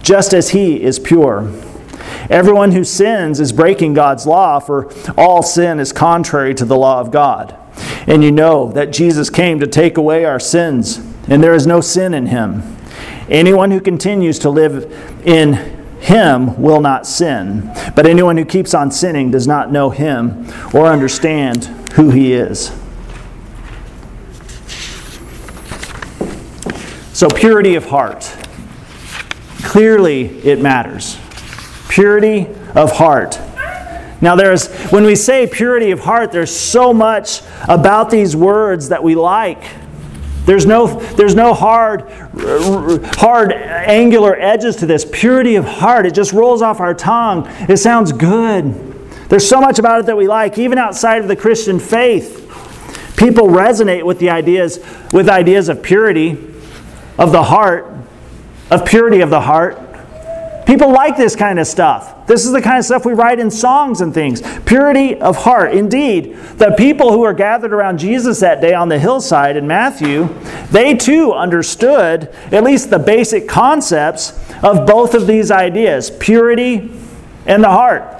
just 0.08 0.32
as 0.32 0.48
he 0.50 0.82
is 0.82 0.98
pure. 0.98 1.52
Everyone 2.30 2.72
who 2.72 2.82
sins 2.82 3.40
is 3.40 3.52
breaking 3.52 3.92
God's 3.92 4.26
law, 4.26 4.58
for 4.58 4.90
all 5.18 5.42
sin 5.42 5.78
is 5.78 5.92
contrary 5.92 6.54
to 6.54 6.64
the 6.64 6.76
law 6.76 7.00
of 7.00 7.10
God. 7.10 7.54
And 8.06 8.24
you 8.24 8.32
know 8.32 8.72
that 8.72 8.90
Jesus 8.90 9.28
came 9.28 9.60
to 9.60 9.66
take 9.66 9.98
away 9.98 10.24
our 10.24 10.40
sins, 10.40 10.98
and 11.28 11.42
there 11.42 11.52
is 11.52 11.66
no 11.66 11.82
sin 11.82 12.14
in 12.14 12.26
him. 12.26 12.62
Anyone 13.28 13.70
who 13.70 13.80
continues 13.80 14.38
to 14.38 14.50
live 14.50 14.90
in 15.26 15.77
him 16.00 16.60
will 16.60 16.80
not 16.80 17.06
sin, 17.06 17.70
but 17.94 18.06
anyone 18.06 18.36
who 18.36 18.44
keeps 18.44 18.74
on 18.74 18.90
sinning 18.90 19.30
does 19.30 19.46
not 19.46 19.70
know 19.70 19.90
him 19.90 20.46
or 20.74 20.86
understand 20.86 21.64
who 21.92 22.10
he 22.10 22.32
is. 22.32 22.72
So, 27.12 27.28
purity 27.28 27.74
of 27.74 27.86
heart. 27.86 28.32
Clearly, 29.64 30.26
it 30.44 30.60
matters. 30.60 31.18
Purity 31.88 32.46
of 32.76 32.92
heart. 32.92 33.40
Now, 34.20 34.36
there's, 34.36 34.72
when 34.90 35.04
we 35.04 35.16
say 35.16 35.46
purity 35.46 35.90
of 35.90 36.00
heart, 36.00 36.32
there's 36.32 36.56
so 36.56 36.92
much 36.94 37.42
about 37.68 38.10
these 38.10 38.34
words 38.34 38.88
that 38.88 39.02
we 39.02 39.14
like. 39.14 39.62
There's 40.48 40.64
no, 40.64 40.86
there's 41.12 41.34
no 41.34 41.52
hard, 41.52 42.10
hard, 43.16 43.52
angular 43.52 44.34
edges 44.34 44.76
to 44.76 44.86
this. 44.86 45.04
Purity 45.04 45.56
of 45.56 45.66
heart, 45.66 46.06
it 46.06 46.14
just 46.14 46.32
rolls 46.32 46.62
off 46.62 46.80
our 46.80 46.94
tongue. 46.94 47.46
It 47.68 47.76
sounds 47.76 48.12
good. 48.12 48.72
There's 49.28 49.46
so 49.46 49.60
much 49.60 49.78
about 49.78 50.00
it 50.00 50.06
that 50.06 50.16
we 50.16 50.26
like, 50.26 50.56
even 50.56 50.78
outside 50.78 51.20
of 51.20 51.28
the 51.28 51.36
Christian 51.36 51.78
faith. 51.78 52.46
People 53.18 53.48
resonate 53.48 54.04
with 54.04 54.20
the 54.20 54.30
ideas, 54.30 54.78
with 55.12 55.28
ideas 55.28 55.68
of 55.68 55.82
purity 55.82 56.30
of 57.18 57.30
the 57.30 57.42
heart 57.42 57.98
of 58.70 58.84
purity 58.84 59.20
of 59.20 59.30
the 59.30 59.40
heart. 59.40 59.78
People 60.66 60.92
like 60.92 61.16
this 61.16 61.34
kind 61.36 61.58
of 61.58 61.66
stuff. 61.66 62.14
This 62.28 62.44
is 62.44 62.52
the 62.52 62.60
kind 62.60 62.78
of 62.78 62.84
stuff 62.84 63.06
we 63.06 63.14
write 63.14 63.40
in 63.40 63.50
songs 63.50 64.02
and 64.02 64.12
things. 64.12 64.42
Purity 64.66 65.18
of 65.18 65.38
heart. 65.38 65.72
Indeed, 65.72 66.36
the 66.58 66.74
people 66.76 67.10
who 67.10 67.20
were 67.20 67.32
gathered 67.32 67.72
around 67.72 67.98
Jesus 67.98 68.38
that 68.40 68.60
day 68.60 68.74
on 68.74 68.90
the 68.90 68.98
hillside 68.98 69.56
in 69.56 69.66
Matthew, 69.66 70.28
they 70.70 70.94
too 70.94 71.32
understood 71.32 72.28
at 72.52 72.62
least 72.62 72.90
the 72.90 72.98
basic 72.98 73.48
concepts 73.48 74.38
of 74.62 74.86
both 74.86 75.14
of 75.14 75.26
these 75.26 75.50
ideas 75.50 76.10
purity 76.10 76.90
and 77.46 77.64
the 77.64 77.70
heart. 77.70 78.14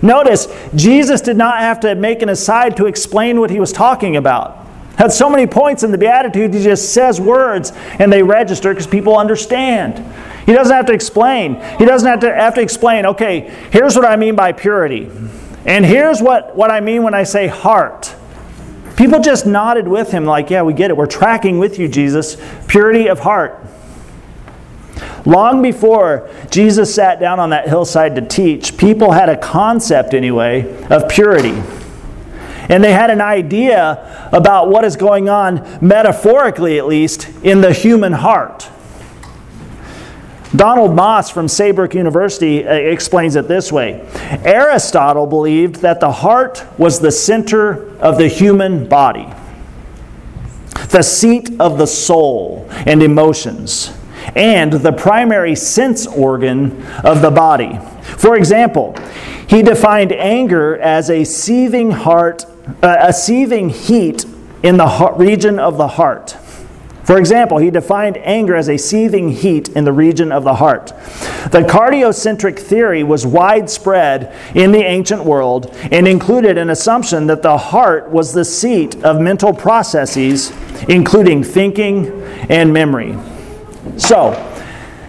Notice, 0.00 0.46
Jesus 0.74 1.20
did 1.20 1.36
not 1.36 1.58
have 1.58 1.80
to 1.80 1.96
make 1.96 2.22
an 2.22 2.28
aside 2.28 2.76
to 2.76 2.86
explain 2.86 3.40
what 3.40 3.50
he 3.50 3.58
was 3.58 3.72
talking 3.72 4.16
about. 4.16 4.64
Had 4.98 5.12
so 5.12 5.28
many 5.28 5.46
points 5.46 5.82
in 5.82 5.90
the 5.90 5.98
Beatitude, 5.98 6.54
he 6.54 6.62
just 6.62 6.94
says 6.94 7.20
words 7.20 7.72
and 7.98 8.12
they 8.12 8.22
register 8.22 8.70
because 8.70 8.86
people 8.86 9.16
understand. 9.18 9.98
He 10.46 10.52
doesn't 10.52 10.74
have 10.74 10.86
to 10.86 10.92
explain. 10.92 11.60
He 11.78 11.84
doesn't 11.84 12.08
have 12.08 12.20
to 12.20 12.32
have 12.32 12.54
to 12.54 12.60
explain, 12.60 13.04
okay, 13.04 13.52
here's 13.70 13.96
what 13.96 14.06
I 14.06 14.16
mean 14.16 14.36
by 14.36 14.52
purity. 14.52 15.10
And 15.64 15.84
here's 15.84 16.22
what, 16.22 16.54
what 16.54 16.70
I 16.70 16.80
mean 16.80 17.02
when 17.02 17.14
I 17.14 17.24
say 17.24 17.48
heart. 17.48 18.14
People 18.96 19.20
just 19.20 19.44
nodded 19.44 19.88
with 19.88 20.12
him, 20.12 20.24
like, 20.24 20.48
yeah, 20.48 20.62
we 20.62 20.72
get 20.72 20.90
it. 20.90 20.96
We're 20.96 21.06
tracking 21.06 21.58
with 21.58 21.78
you, 21.78 21.88
Jesus. 21.88 22.36
Purity 22.68 23.08
of 23.08 23.18
heart. 23.18 23.60
Long 25.26 25.60
before 25.60 26.30
Jesus 26.50 26.94
sat 26.94 27.18
down 27.18 27.40
on 27.40 27.50
that 27.50 27.68
hillside 27.68 28.14
to 28.14 28.22
teach, 28.22 28.78
people 28.78 29.10
had 29.10 29.28
a 29.28 29.36
concept, 29.36 30.14
anyway, 30.14 30.86
of 30.86 31.08
purity. 31.08 31.60
And 32.68 32.82
they 32.82 32.92
had 32.92 33.10
an 33.10 33.20
idea 33.20 34.28
about 34.32 34.70
what 34.70 34.84
is 34.84 34.94
going 34.96 35.28
on, 35.28 35.78
metaphorically 35.80 36.78
at 36.78 36.86
least, 36.86 37.28
in 37.42 37.60
the 37.60 37.72
human 37.72 38.12
heart. 38.12 38.70
Donald 40.56 40.94
Moss 40.94 41.30
from 41.30 41.48
Saybrook 41.48 41.94
University 41.94 42.66
uh, 42.66 42.72
explains 42.72 43.36
it 43.36 43.48
this 43.48 43.70
way 43.70 44.06
Aristotle 44.44 45.26
believed 45.26 45.76
that 45.76 46.00
the 46.00 46.10
heart 46.10 46.64
was 46.78 47.00
the 47.00 47.10
center 47.10 47.96
of 47.98 48.18
the 48.18 48.28
human 48.28 48.88
body, 48.88 49.28
the 50.88 51.02
seat 51.02 51.50
of 51.60 51.78
the 51.78 51.86
soul 51.86 52.66
and 52.70 53.02
emotions, 53.02 53.96
and 54.34 54.72
the 54.72 54.92
primary 54.92 55.54
sense 55.54 56.06
organ 56.06 56.82
of 57.04 57.22
the 57.22 57.30
body. 57.30 57.78
For 58.02 58.36
example, 58.36 58.96
he 59.48 59.62
defined 59.62 60.12
anger 60.12 60.76
as 60.78 61.10
a 61.10 61.24
seething 61.24 61.90
heart 61.90 62.44
uh, 62.82 62.96
a 63.00 63.12
seething 63.12 63.70
heat 63.70 64.24
in 64.62 64.76
the 64.76 65.14
region 65.16 65.58
of 65.58 65.76
the 65.76 65.86
heart. 65.86 66.36
For 67.06 67.18
example, 67.18 67.58
he 67.58 67.70
defined 67.70 68.18
anger 68.18 68.56
as 68.56 68.68
a 68.68 68.76
seething 68.76 69.30
heat 69.30 69.68
in 69.68 69.84
the 69.84 69.92
region 69.92 70.32
of 70.32 70.42
the 70.42 70.56
heart. 70.56 70.88
The 71.52 71.62
cardiocentric 71.62 72.58
theory 72.58 73.04
was 73.04 73.24
widespread 73.24 74.34
in 74.56 74.72
the 74.72 74.82
ancient 74.82 75.22
world 75.22 75.72
and 75.92 76.08
included 76.08 76.58
an 76.58 76.68
assumption 76.68 77.28
that 77.28 77.42
the 77.42 77.56
heart 77.56 78.10
was 78.10 78.32
the 78.32 78.44
seat 78.44 79.04
of 79.04 79.20
mental 79.20 79.54
processes, 79.54 80.52
including 80.88 81.44
thinking 81.44 82.10
and 82.50 82.72
memory. 82.72 83.16
So, 83.98 84.34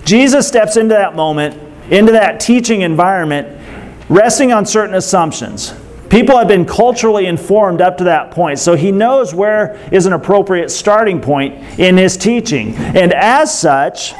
Jesus 0.06 0.48
steps 0.48 0.78
into 0.78 0.94
that 0.94 1.16
moment, 1.16 1.60
into 1.92 2.12
that 2.12 2.40
teaching 2.40 2.82
environment, 2.82 3.60
resting 4.08 4.52
on 4.52 4.68
certain 4.68 4.94
assumptions. 4.94 5.74
People 6.10 6.38
have 6.38 6.48
been 6.48 6.66
culturally 6.66 7.26
informed 7.26 7.82
up 7.82 7.98
to 7.98 8.06
that 8.06 8.32
point, 8.32 8.60
so 8.60 8.76
he 8.76 8.92
knows 8.92 9.34
where 9.34 9.76
is 9.92 10.06
an 10.06 10.14
appropriate 10.14 10.70
starting 10.70 11.20
point 11.20 11.56
in 11.80 11.98
his 11.98 12.16
teaching. 12.16 12.76
And 12.76 13.14
as 13.14 13.58
such, 13.58 14.14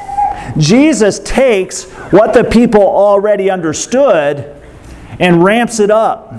Jesus 0.58 1.18
takes 1.20 1.84
what 2.10 2.34
the 2.34 2.44
people 2.44 2.82
already 2.82 3.50
understood 3.50 4.54
and 5.18 5.42
ramps 5.42 5.80
it 5.80 5.90
up. 5.90 6.34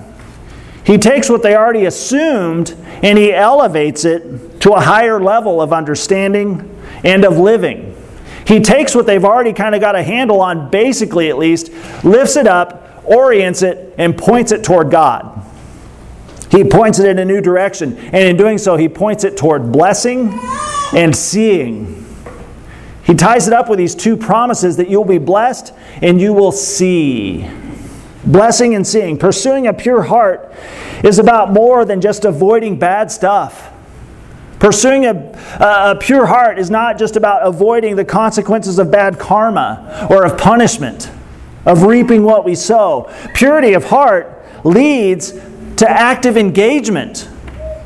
He 0.84 0.98
takes 0.98 1.28
what 1.28 1.42
they 1.42 1.54
already 1.54 1.84
assumed 1.84 2.76
and 3.02 3.18
he 3.18 3.32
elevates 3.32 4.04
it 4.04 4.60
to 4.62 4.72
a 4.72 4.80
higher 4.80 5.20
level 5.20 5.60
of 5.60 5.72
understanding 5.72 6.76
and 7.04 7.24
of 7.24 7.38
living. 7.38 7.96
He 8.46 8.60
takes 8.60 8.94
what 8.94 9.06
they've 9.06 9.24
already 9.24 9.52
kind 9.52 9.74
of 9.74 9.80
got 9.80 9.94
a 9.94 10.02
handle 10.02 10.40
on, 10.40 10.70
basically 10.70 11.28
at 11.28 11.38
least, 11.38 11.70
lifts 12.02 12.36
it 12.36 12.46
up, 12.46 13.04
orients 13.04 13.62
it, 13.62 13.94
and 13.98 14.16
points 14.16 14.52
it 14.52 14.64
toward 14.64 14.90
God. 14.90 15.39
He 16.50 16.64
points 16.64 16.98
it 16.98 17.06
in 17.06 17.18
a 17.18 17.24
new 17.24 17.40
direction, 17.40 17.96
and 17.96 18.16
in 18.16 18.36
doing 18.36 18.58
so, 18.58 18.76
he 18.76 18.88
points 18.88 19.24
it 19.24 19.36
toward 19.36 19.70
blessing 19.70 20.38
and 20.92 21.14
seeing. 21.14 22.00
He 23.04 23.14
ties 23.14 23.48
it 23.48 23.54
up 23.54 23.68
with 23.68 23.78
these 23.78 23.94
two 23.94 24.16
promises 24.16 24.76
that 24.76 24.88
you'll 24.88 25.04
be 25.04 25.18
blessed 25.18 25.72
and 26.00 26.20
you 26.20 26.32
will 26.32 26.52
see. 26.52 27.48
Blessing 28.24 28.74
and 28.74 28.86
seeing. 28.86 29.18
Pursuing 29.18 29.66
a 29.66 29.72
pure 29.72 30.02
heart 30.02 30.52
is 31.02 31.18
about 31.18 31.52
more 31.52 31.84
than 31.84 32.00
just 32.00 32.24
avoiding 32.24 32.78
bad 32.78 33.10
stuff. 33.10 33.72
Pursuing 34.60 35.06
a, 35.06 35.12
a, 35.58 35.96
pure 35.98 36.26
heart 36.26 36.58
is 36.58 36.70
not 36.70 36.98
just 36.98 37.16
about 37.16 37.46
avoiding 37.46 37.96
the 37.96 38.04
consequences 38.04 38.78
of 38.78 38.90
bad 38.90 39.18
karma 39.18 40.06
or 40.10 40.24
of 40.24 40.38
punishment, 40.38 41.10
of 41.64 41.84
reaping 41.84 42.22
what 42.22 42.44
we 42.44 42.54
sow. 42.54 43.10
Purity 43.34 43.72
of 43.72 43.84
heart 43.86 44.44
leads 44.64 45.32
to 45.80 45.90
active 45.90 46.36
engagement. 46.36 47.26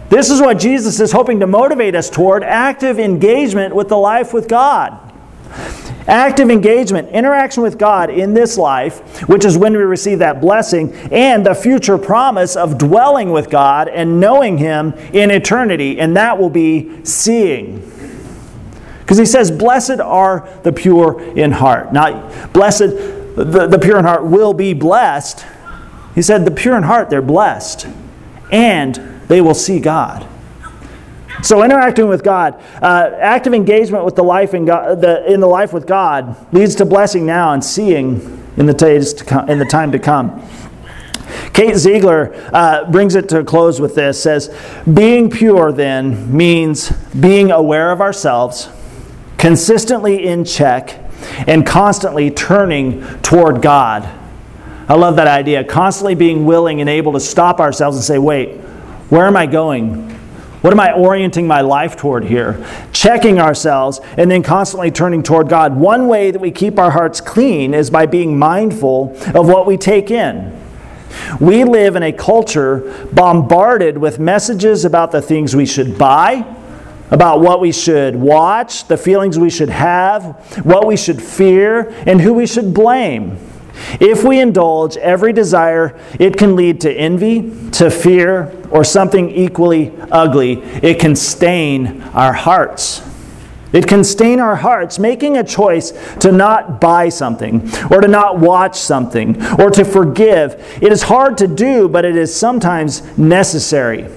This 0.08 0.28
is 0.28 0.40
what 0.40 0.58
Jesus 0.58 0.98
is 0.98 1.12
hoping 1.12 1.38
to 1.38 1.46
motivate 1.46 1.94
us 1.94 2.10
toward 2.10 2.42
active 2.42 2.98
engagement 2.98 3.72
with 3.72 3.88
the 3.88 3.96
life 3.96 4.34
with 4.34 4.48
God. 4.48 4.98
Active 6.08 6.50
engagement, 6.50 7.10
interaction 7.10 7.62
with 7.62 7.78
God 7.78 8.10
in 8.10 8.34
this 8.34 8.58
life, 8.58 9.28
which 9.28 9.44
is 9.44 9.56
when 9.56 9.74
we 9.74 9.84
receive 9.84 10.18
that 10.18 10.40
blessing, 10.40 10.92
and 11.12 11.46
the 11.46 11.54
future 11.54 11.96
promise 11.96 12.56
of 12.56 12.78
dwelling 12.78 13.30
with 13.30 13.48
God 13.48 13.86
and 13.86 14.18
knowing 14.18 14.58
Him 14.58 14.92
in 15.12 15.30
eternity, 15.30 16.00
and 16.00 16.16
that 16.16 16.36
will 16.36 16.50
be 16.50 17.04
seeing. 17.04 17.78
Because 19.02 19.18
He 19.18 19.24
says, 19.24 19.52
Blessed 19.52 20.00
are 20.00 20.48
the 20.64 20.72
pure 20.72 21.22
in 21.36 21.52
heart. 21.52 21.92
Not 21.92 22.52
blessed, 22.52 22.90
the, 23.36 23.68
the 23.70 23.78
pure 23.78 24.00
in 24.00 24.04
heart 24.04 24.24
will 24.24 24.52
be 24.52 24.74
blessed. 24.74 25.46
He 26.14 26.22
said, 26.22 26.44
The 26.44 26.50
pure 26.50 26.76
in 26.76 26.84
heart, 26.84 27.10
they're 27.10 27.22
blessed, 27.22 27.86
and 28.50 28.94
they 29.28 29.40
will 29.40 29.54
see 29.54 29.80
God. 29.80 30.28
So, 31.42 31.62
interacting 31.62 32.08
with 32.08 32.22
God, 32.22 32.62
uh, 32.80 33.10
active 33.18 33.52
engagement 33.52 34.04
with 34.04 34.16
the 34.16 34.22
life 34.22 34.54
in, 34.54 34.64
God, 34.64 35.00
the, 35.00 35.30
in 35.30 35.40
the 35.40 35.46
life 35.46 35.72
with 35.72 35.86
God 35.86 36.36
leads 36.54 36.74
to 36.76 36.84
blessing 36.84 37.26
now 37.26 37.52
and 37.52 37.62
seeing 37.62 38.42
in 38.56 38.66
the, 38.66 39.46
in 39.48 39.58
the 39.58 39.64
time 39.64 39.92
to 39.92 39.98
come. 39.98 40.42
Kate 41.52 41.76
Ziegler 41.76 42.34
uh, 42.52 42.90
brings 42.90 43.14
it 43.14 43.28
to 43.30 43.40
a 43.40 43.44
close 43.44 43.80
with 43.80 43.94
this 43.94 44.22
says, 44.22 44.56
Being 44.92 45.28
pure 45.30 45.72
then 45.72 46.34
means 46.34 46.90
being 47.12 47.50
aware 47.50 47.90
of 47.90 48.00
ourselves, 48.00 48.70
consistently 49.36 50.24
in 50.26 50.44
check, 50.44 50.98
and 51.46 51.66
constantly 51.66 52.30
turning 52.30 53.02
toward 53.20 53.60
God 53.60 54.08
I 54.88 54.94
love 54.94 55.16
that 55.16 55.26
idea. 55.26 55.64
Constantly 55.64 56.14
being 56.14 56.44
willing 56.44 56.80
and 56.80 56.90
able 56.90 57.12
to 57.12 57.20
stop 57.20 57.60
ourselves 57.60 57.96
and 57.96 58.04
say, 58.04 58.18
wait, 58.18 58.58
where 59.08 59.26
am 59.26 59.36
I 59.36 59.46
going? 59.46 60.10
What 60.60 60.72
am 60.72 60.80
I 60.80 60.92
orienting 60.92 61.46
my 61.46 61.60
life 61.60 61.94
toward 61.96 62.24
here? 62.24 62.66
Checking 62.92 63.38
ourselves 63.38 64.00
and 64.16 64.30
then 64.30 64.42
constantly 64.42 64.90
turning 64.90 65.22
toward 65.22 65.48
God. 65.48 65.76
One 65.76 66.08
way 66.08 66.30
that 66.30 66.38
we 66.38 66.50
keep 66.50 66.78
our 66.78 66.90
hearts 66.90 67.20
clean 67.20 67.74
is 67.74 67.90
by 67.90 68.06
being 68.06 68.38
mindful 68.38 69.14
of 69.34 69.46
what 69.46 69.66
we 69.66 69.76
take 69.76 70.10
in. 70.10 70.58
We 71.38 71.64
live 71.64 71.96
in 71.96 72.02
a 72.02 72.12
culture 72.12 73.08
bombarded 73.12 73.98
with 73.98 74.18
messages 74.18 74.84
about 74.84 75.12
the 75.12 75.20
things 75.22 75.54
we 75.54 75.66
should 75.66 75.98
buy, 75.98 76.44
about 77.10 77.40
what 77.40 77.60
we 77.60 77.70
should 77.70 78.16
watch, 78.16 78.88
the 78.88 78.96
feelings 78.96 79.38
we 79.38 79.50
should 79.50 79.68
have, 79.68 80.64
what 80.64 80.86
we 80.86 80.96
should 80.96 81.22
fear, 81.22 81.90
and 82.06 82.20
who 82.20 82.32
we 82.32 82.46
should 82.46 82.72
blame. 82.74 83.38
If 84.00 84.24
we 84.24 84.40
indulge 84.40 84.96
every 84.96 85.32
desire, 85.32 85.98
it 86.18 86.36
can 86.36 86.56
lead 86.56 86.80
to 86.82 86.92
envy, 86.92 87.70
to 87.72 87.90
fear, 87.90 88.52
or 88.70 88.84
something 88.84 89.30
equally 89.30 89.92
ugly. 90.10 90.62
It 90.82 91.00
can 91.00 91.16
stain 91.16 92.02
our 92.14 92.32
hearts. 92.32 93.02
It 93.72 93.88
can 93.88 94.04
stain 94.04 94.38
our 94.38 94.54
hearts, 94.54 95.00
making 95.00 95.36
a 95.36 95.42
choice 95.42 95.92
to 96.20 96.30
not 96.30 96.80
buy 96.80 97.08
something, 97.08 97.68
or 97.90 98.00
to 98.00 98.06
not 98.06 98.38
watch 98.38 98.76
something, 98.76 99.44
or 99.60 99.68
to 99.70 99.84
forgive. 99.84 100.54
It 100.80 100.92
is 100.92 101.02
hard 101.02 101.36
to 101.38 101.48
do, 101.48 101.88
but 101.88 102.04
it 102.04 102.14
is 102.14 102.34
sometimes 102.34 103.02
necessary. 103.18 104.08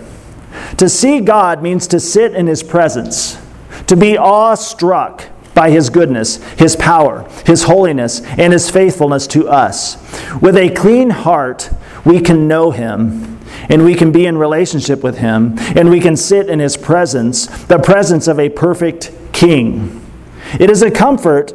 To 0.78 0.88
see 0.88 1.20
God 1.22 1.64
means 1.64 1.88
to 1.88 2.00
sit 2.00 2.36
in 2.36 2.46
His 2.46 2.62
presence, 2.62 3.40
to 3.88 3.96
be 3.96 4.16
awestruck 4.16 5.24
by 5.58 5.72
His 5.72 5.90
goodness, 5.90 6.36
His 6.54 6.76
power, 6.76 7.28
His 7.48 7.64
holiness, 7.64 8.22
and 8.22 8.54
His 8.54 8.70
faithfulness 8.70 9.26
to 9.28 9.50
us. 9.50 9.98
With 10.40 10.56
a 10.56 10.70
clean 10.70 11.10
heart, 11.10 11.72
we 12.06 12.22
can 12.22 12.48
know 12.48 12.70
Him 12.70 13.40
and 13.68 13.84
we 13.84 13.96
can 13.96 14.12
be 14.12 14.28
in 14.28 14.38
relationship 14.38 15.02
with 15.02 15.18
Him 15.18 15.56
and 15.76 15.90
we 15.90 16.00
can 16.00 16.16
sit 16.16 16.48
in 16.48 16.60
His 16.60 16.78
presence, 16.78 17.48
the 17.66 17.80
presence 17.80 18.28
of 18.28 18.40
a 18.40 18.50
perfect 18.50 19.12
King. 19.34 20.06
It 20.60 20.70
is 20.70 20.84
a 20.84 20.92
comfort 20.92 21.54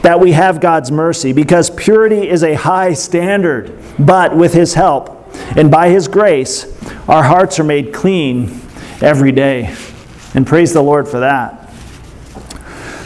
that 0.00 0.18
we 0.18 0.32
have 0.32 0.58
God's 0.58 0.90
mercy 0.90 1.34
because 1.34 1.68
purity 1.68 2.26
is 2.26 2.42
a 2.42 2.54
high 2.54 2.94
standard. 2.94 3.78
But 3.98 4.34
with 4.34 4.54
His 4.54 4.72
help 4.72 5.28
and 5.58 5.70
by 5.70 5.90
His 5.90 6.08
grace, 6.08 6.74
our 7.06 7.22
hearts 7.22 7.60
are 7.60 7.64
made 7.64 7.92
clean 7.92 8.62
every 9.02 9.30
day. 9.30 9.76
And 10.32 10.46
praise 10.46 10.72
the 10.72 10.82
Lord 10.82 11.06
for 11.06 11.20
that. 11.20 11.61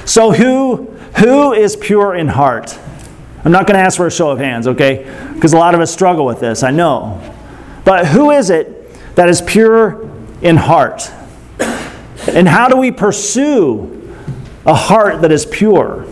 So, 0.07 0.31
who, 0.31 0.87
who 1.19 1.53
is 1.53 1.75
pure 1.75 2.14
in 2.14 2.29
heart? 2.29 2.79
I'm 3.45 3.51
not 3.53 3.66
going 3.66 3.77
to 3.77 3.85
ask 3.85 3.97
for 3.97 4.07
a 4.07 4.11
show 4.11 4.31
of 4.31 4.38
hands, 4.38 4.69
okay? 4.69 5.05
Because 5.35 5.53
a 5.53 5.59
lot 5.59 5.75
of 5.75 5.81
us 5.81 5.92
struggle 5.92 6.25
with 6.25 6.40
this, 6.40 6.62
I 6.62 6.71
know. 6.71 7.21
But 7.85 8.07
who 8.07 8.31
is 8.31 8.49
it 8.49 8.95
that 9.16 9.29
is 9.29 9.42
pure 9.42 10.09
in 10.42 10.57
heart? 10.57 11.11
And 12.29 12.49
how 12.49 12.69
do 12.69 12.77
we 12.77 12.90
pursue 12.90 14.14
a 14.64 14.75
heart 14.75 15.23
that 15.23 15.33
is 15.33 15.45
pure? 15.45 16.07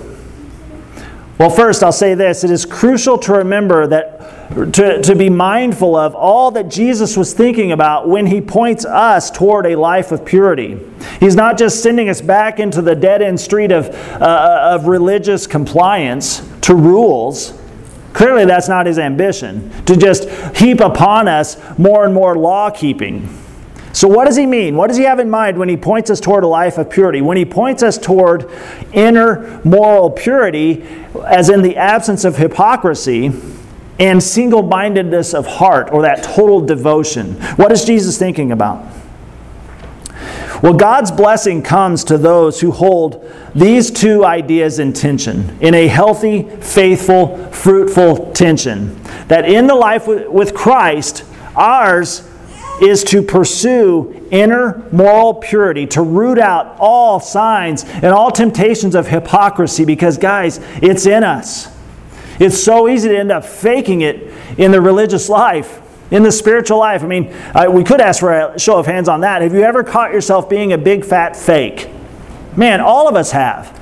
Well, 1.39 1.51
first, 1.51 1.83
I'll 1.83 1.93
say 1.93 2.15
this 2.15 2.45
it 2.45 2.51
is 2.51 2.65
crucial 2.67 3.19
to 3.19 3.33
remember 3.35 3.87
that 3.87 4.21
to, 4.51 5.03
to 5.03 5.15
be 5.17 5.29
mindful 5.31 5.97
of 5.97 6.15
all 6.15 6.51
that 6.53 6.69
Jesus 6.69 7.17
was 7.17 7.33
thinking 7.33 7.73
about 7.73 8.09
when 8.09 8.27
he 8.27 8.41
points 8.41 8.85
us 8.85 9.31
toward 9.31 9.67
a 9.67 9.77
life 9.77 10.13
of 10.13 10.25
purity. 10.25 10.79
He's 11.21 11.35
not 11.35 11.59
just 11.59 11.83
sending 11.83 12.09
us 12.09 12.21
back 12.21 12.59
into 12.59 12.83
the 12.83 12.95
dead 12.95 13.23
end 13.23 13.41
street 13.41 13.73
of, 13.73 13.89
uh, 13.89 14.71
of 14.75 14.87
religious 14.87 15.47
compliance 15.47 16.49
to 16.63 16.75
rules. 16.75 17.59
Clearly, 18.13 18.45
that's 18.45 18.69
not 18.69 18.87
his 18.87 18.99
ambition, 18.99 19.71
to 19.87 19.97
just 19.97 20.29
heap 20.57 20.81
upon 20.81 21.27
us 21.27 21.57
more 21.79 22.05
and 22.05 22.15
more 22.15 22.37
law 22.37 22.71
keeping. 22.71 23.29
So, 23.93 24.09
what 24.09 24.25
does 24.27 24.37
he 24.37 24.47
mean? 24.47 24.77
What 24.77 24.89
does 24.89 24.97
he 24.97 25.05
have 25.05 25.21
in 25.21 25.31
mind 25.31 25.57
when 25.57 25.69
he 25.69 25.77
points 25.77 26.11
us 26.11 26.21
toward 26.21 26.45
a 26.45 26.49
life 26.49 26.79
of 26.79 26.91
purity? 26.91 27.23
When 27.23 27.37
he 27.37 27.45
points 27.45 27.83
us 27.83 27.99
toward 27.99 28.51
inner 28.93 29.61
moral 29.65 30.11
purity, 30.11 30.85
as 31.25 31.49
in 31.49 31.63
the 31.63 31.77
absence 31.77 32.25
of 32.25 32.37
hypocrisy 32.37 33.33
and 33.99 34.23
single 34.23 34.63
mindedness 34.63 35.35
of 35.35 35.47
heart, 35.47 35.91
or 35.93 36.03
that 36.03 36.23
total 36.23 36.61
devotion, 36.61 37.35
what 37.57 37.71
is 37.71 37.85
Jesus 37.85 38.19
thinking 38.19 38.51
about? 38.53 38.85
Well, 40.63 40.75
God's 40.75 41.11
blessing 41.11 41.63
comes 41.63 42.05
to 42.05 42.17
those 42.17 42.61
who 42.61 42.71
hold 42.71 43.31
these 43.55 43.91
two 43.91 44.25
ideas 44.25 44.79
in 44.79 44.95
tension, 44.95 45.59
in 45.61 45.75
a 45.75 45.87
healthy, 45.87 46.43
faithful, 46.43 47.37
fruitful 47.51 48.33
tension. 48.33 49.01
That 49.29 49.49
in 49.49 49.67
the 49.67 49.75
life 49.75 50.07
with 50.07 50.55
Christ, 50.55 51.25
ours 51.55 52.27
is 52.81 53.05
to 53.05 53.23
pursue 53.23 54.27
inner 54.31 54.89
moral 54.91 55.35
purity, 55.35 55.87
to 55.89 56.03
root 56.03 56.39
out 56.39 56.77
all 56.79 57.21
signs 57.21 57.85
and 57.85 58.07
all 58.07 58.31
temptations 58.31 58.95
of 58.95 59.07
hypocrisy, 59.07 59.85
because, 59.85 60.17
guys, 60.17 60.61
it's 60.83 61.05
in 61.05 61.25
us. 61.25 61.74
It's 62.39 62.63
so 62.63 62.89
easy 62.89 63.11
to 63.11 63.19
end 63.19 63.31
up 63.31 63.45
faking 63.45 64.01
it 64.01 64.33
in 64.59 64.73
the 64.73 64.81
religious 64.81 65.29
life, 65.29 65.81
in 66.11 66.23
the 66.23 66.33
spiritual 66.33 66.79
life. 66.79 67.03
I 67.03 67.07
mean, 67.07 67.33
uh, 67.55 67.67
we 67.71 67.85
could 67.85 68.01
ask 68.01 68.21
for 68.21 68.33
a 68.33 68.59
show 68.59 68.79
of 68.79 68.87
hands 68.87 69.09
on 69.09 69.21
that. 69.21 69.43
Have 69.43 69.55
you 69.55 69.63
ever 69.63 69.85
caught 69.85 70.13
yourself 70.13 70.49
being 70.49 70.73
a 70.73 70.79
big 70.79 71.05
fat 71.05 71.37
fake? 71.37 71.89
Man, 72.57 72.81
all 72.81 73.09
of 73.09 73.17
us 73.17 73.31
have. 73.33 73.81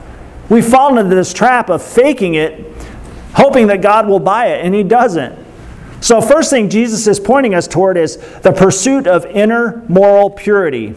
We've 0.48 0.66
fallen 0.66 0.98
into 0.98 1.14
this 1.14 1.32
trap 1.32 1.70
of 1.70 1.82
faking 1.82 2.34
it, 2.34 2.66
hoping 3.34 3.68
that 3.68 3.80
God 3.80 4.06
will 4.06 4.20
buy 4.20 4.48
it, 4.48 4.64
and 4.64 4.74
He 4.74 4.82
doesn't. 4.82 5.38
So, 6.00 6.20
first 6.20 6.50
thing 6.50 6.68
Jesus 6.68 7.06
is 7.06 7.20
pointing 7.20 7.54
us 7.54 7.68
toward 7.68 7.96
is 7.96 8.16
the 8.40 8.52
pursuit 8.52 9.06
of 9.06 9.24
inner 9.26 9.84
moral 9.88 10.30
purity, 10.30 10.90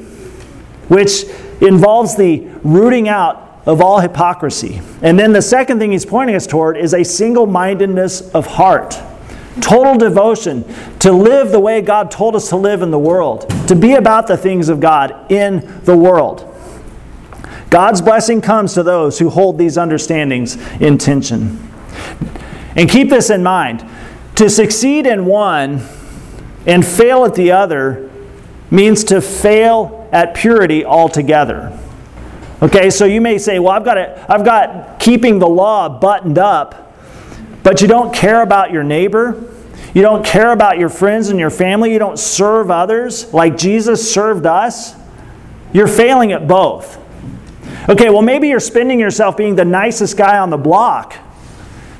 which 0.87 1.25
involves 1.61 2.15
the 2.15 2.39
rooting 2.63 3.07
out 3.07 3.44
of 3.65 3.81
all 3.81 3.99
hypocrisy. 3.99 4.81
And 5.01 5.17
then 5.17 5.33
the 5.33 5.41
second 5.41 5.79
thing 5.79 5.91
he's 5.91 6.05
pointing 6.05 6.35
us 6.35 6.45
toward 6.45 6.77
is 6.77 6.93
a 6.93 7.03
single 7.03 7.47
mindedness 7.47 8.29
of 8.33 8.45
heart. 8.45 8.99
Total 9.61 9.97
devotion 9.97 10.65
to 10.99 11.11
live 11.11 11.51
the 11.51 11.59
way 11.59 11.81
God 11.81 12.11
told 12.11 12.35
us 12.35 12.49
to 12.49 12.57
live 12.57 12.81
in 12.81 12.91
the 12.91 12.99
world, 12.99 13.49
to 13.67 13.75
be 13.75 13.93
about 13.93 14.27
the 14.27 14.37
things 14.37 14.69
of 14.69 14.79
God 14.79 15.31
in 15.31 15.81
the 15.83 15.95
world. 15.95 16.51
God's 17.69 18.01
blessing 18.01 18.41
comes 18.41 18.73
to 18.73 18.83
those 18.83 19.19
who 19.19 19.29
hold 19.29 19.57
these 19.57 19.77
understandings 19.77 20.55
in 20.79 20.97
tension. 20.97 21.71
And 22.75 22.89
keep 22.89 23.09
this 23.09 23.29
in 23.29 23.43
mind 23.43 23.89
to 24.35 24.49
succeed 24.49 25.07
in 25.07 25.25
one 25.25 25.81
and 26.65 26.85
fail 26.85 27.25
at 27.25 27.35
the 27.35 27.51
other 27.51 28.11
means 28.69 29.03
to 29.05 29.21
fail 29.21 30.07
at 30.11 30.35
purity 30.35 30.83
altogether. 30.83 31.77
Okay, 32.61 32.89
so 32.89 33.05
you 33.05 33.19
may 33.19 33.37
say, 33.37 33.59
well, 33.59 33.73
I've 33.73 33.83
got, 33.83 33.97
a, 33.97 34.31
I've 34.31 34.45
got 34.45 34.99
keeping 34.99 35.39
the 35.39 35.47
law 35.47 35.89
buttoned 35.89 36.37
up, 36.37 36.95
but 37.63 37.81
you 37.81 37.87
don't 37.87 38.13
care 38.13 38.41
about 38.41 38.71
your 38.71 38.83
neighbor. 38.83 39.43
You 39.93 40.01
don't 40.01 40.25
care 40.25 40.51
about 40.51 40.77
your 40.77 40.89
friends 40.89 41.29
and 41.29 41.39
your 41.39 41.49
family. 41.49 41.91
You 41.91 41.99
don't 41.99 42.17
serve 42.19 42.71
others 42.71 43.33
like 43.33 43.57
Jesus 43.57 44.11
served 44.11 44.45
us. 44.45 44.95
You're 45.73 45.87
failing 45.87 46.31
at 46.31 46.47
both. 46.47 46.97
Okay, 47.89 48.09
well, 48.09 48.21
maybe 48.21 48.47
you're 48.47 48.59
spending 48.59 48.99
yourself 48.99 49.35
being 49.35 49.55
the 49.55 49.65
nicest 49.65 50.15
guy 50.15 50.37
on 50.37 50.49
the 50.49 50.57
block. 50.57 51.15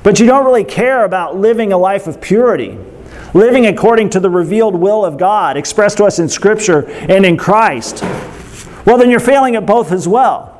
But 0.03 0.19
you 0.19 0.25
don't 0.25 0.45
really 0.45 0.63
care 0.63 1.03
about 1.03 1.35
living 1.37 1.73
a 1.73 1.77
life 1.77 2.07
of 2.07 2.21
purity, 2.21 2.77
living 3.33 3.65
according 3.65 4.11
to 4.11 4.19
the 4.19 4.29
revealed 4.29 4.75
will 4.75 5.03
of 5.03 5.17
God 5.17 5.57
expressed 5.57 5.97
to 5.97 6.05
us 6.05 6.19
in 6.19 6.29
Scripture 6.29 6.87
and 6.87 7.25
in 7.25 7.37
Christ. 7.37 8.03
Well, 8.85 8.97
then 8.97 9.09
you're 9.09 9.19
failing 9.19 9.55
at 9.55 9.65
both 9.65 9.91
as 9.91 10.07
well. 10.07 10.51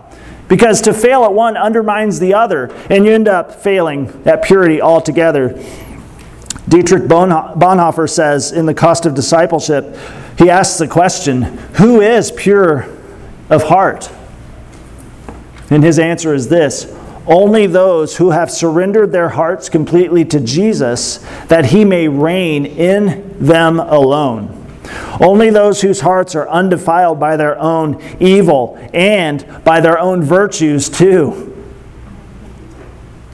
Because 0.47 0.81
to 0.81 0.93
fail 0.93 1.23
at 1.23 1.33
one 1.33 1.57
undermines 1.57 2.19
the 2.19 2.33
other, 2.33 2.71
and 2.89 3.05
you 3.05 3.11
end 3.11 3.27
up 3.27 3.63
failing 3.63 4.21
at 4.25 4.43
purity 4.43 4.81
altogether. 4.81 5.61
Dietrich 6.67 7.03
Bonhoeffer 7.03 8.09
says 8.09 8.51
in 8.51 8.65
The 8.65 8.73
Cost 8.73 9.05
of 9.05 9.15
Discipleship, 9.15 9.97
he 10.38 10.49
asks 10.49 10.77
the 10.77 10.88
question, 10.88 11.43
Who 11.77 12.01
is 12.01 12.31
pure 12.31 12.88
of 13.49 13.63
heart? 13.63 14.11
And 15.69 15.83
his 15.83 15.97
answer 15.97 16.33
is 16.33 16.49
this 16.49 16.93
only 17.27 17.65
those 17.65 18.17
who 18.17 18.29
have 18.31 18.51
surrendered 18.51 19.11
their 19.11 19.29
hearts 19.29 19.67
completely 19.67 20.25
to 20.25 20.39
Jesus, 20.39 21.17
that 21.47 21.65
he 21.65 21.83
may 21.83 22.07
reign 22.07 22.65
in 22.65 23.35
them 23.43 23.79
alone. 23.79 24.64
Only 25.21 25.50
those 25.50 25.82
whose 25.82 26.02
hearts 26.02 26.36
are 26.36 26.48
undefiled 26.50 27.19
by 27.19 27.38
their 27.38 27.58
own 27.60 28.02
evil 28.19 28.78
and 28.93 29.63
by 29.63 29.80
their 29.80 30.00
own 30.00 30.24
virtues, 30.24 30.89
too. 30.89 31.52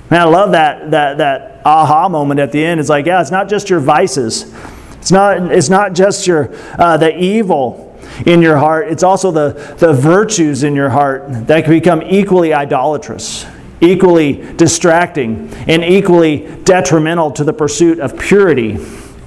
Man, 0.10 0.22
I 0.22 0.26
love 0.26 0.52
that, 0.52 0.92
that, 0.92 1.18
that 1.20 1.62
aha 1.66 2.10
moment 2.10 2.40
at 2.40 2.52
the 2.52 2.64
end. 2.64 2.80
It's 2.80 2.90
like, 2.90 3.06
yeah, 3.06 3.22
it's 3.22 3.32
not 3.32 3.48
just 3.48 3.70
your 3.70 3.80
vices, 3.80 4.54
it's 4.94 5.12
not, 5.12 5.52
it's 5.52 5.70
not 5.70 5.94
just 5.94 6.28
your, 6.28 6.50
uh, 6.78 6.98
the 6.98 7.18
evil 7.18 7.88
in 8.26 8.42
your 8.42 8.58
heart, 8.58 8.90
it's 8.90 9.04
also 9.04 9.32
the, 9.32 9.76
the 9.80 9.94
virtues 9.94 10.64
in 10.64 10.76
your 10.76 10.90
heart 10.90 11.48
that 11.48 11.64
can 11.64 11.74
become 11.74 12.02
equally 12.04 12.54
idolatrous 12.54 13.46
equally 13.82 14.34
distracting 14.56 15.52
and 15.68 15.84
equally 15.84 16.48
detrimental 16.64 17.32
to 17.32 17.44
the 17.44 17.52
pursuit 17.52 18.00
of 18.00 18.18
purity 18.18 18.78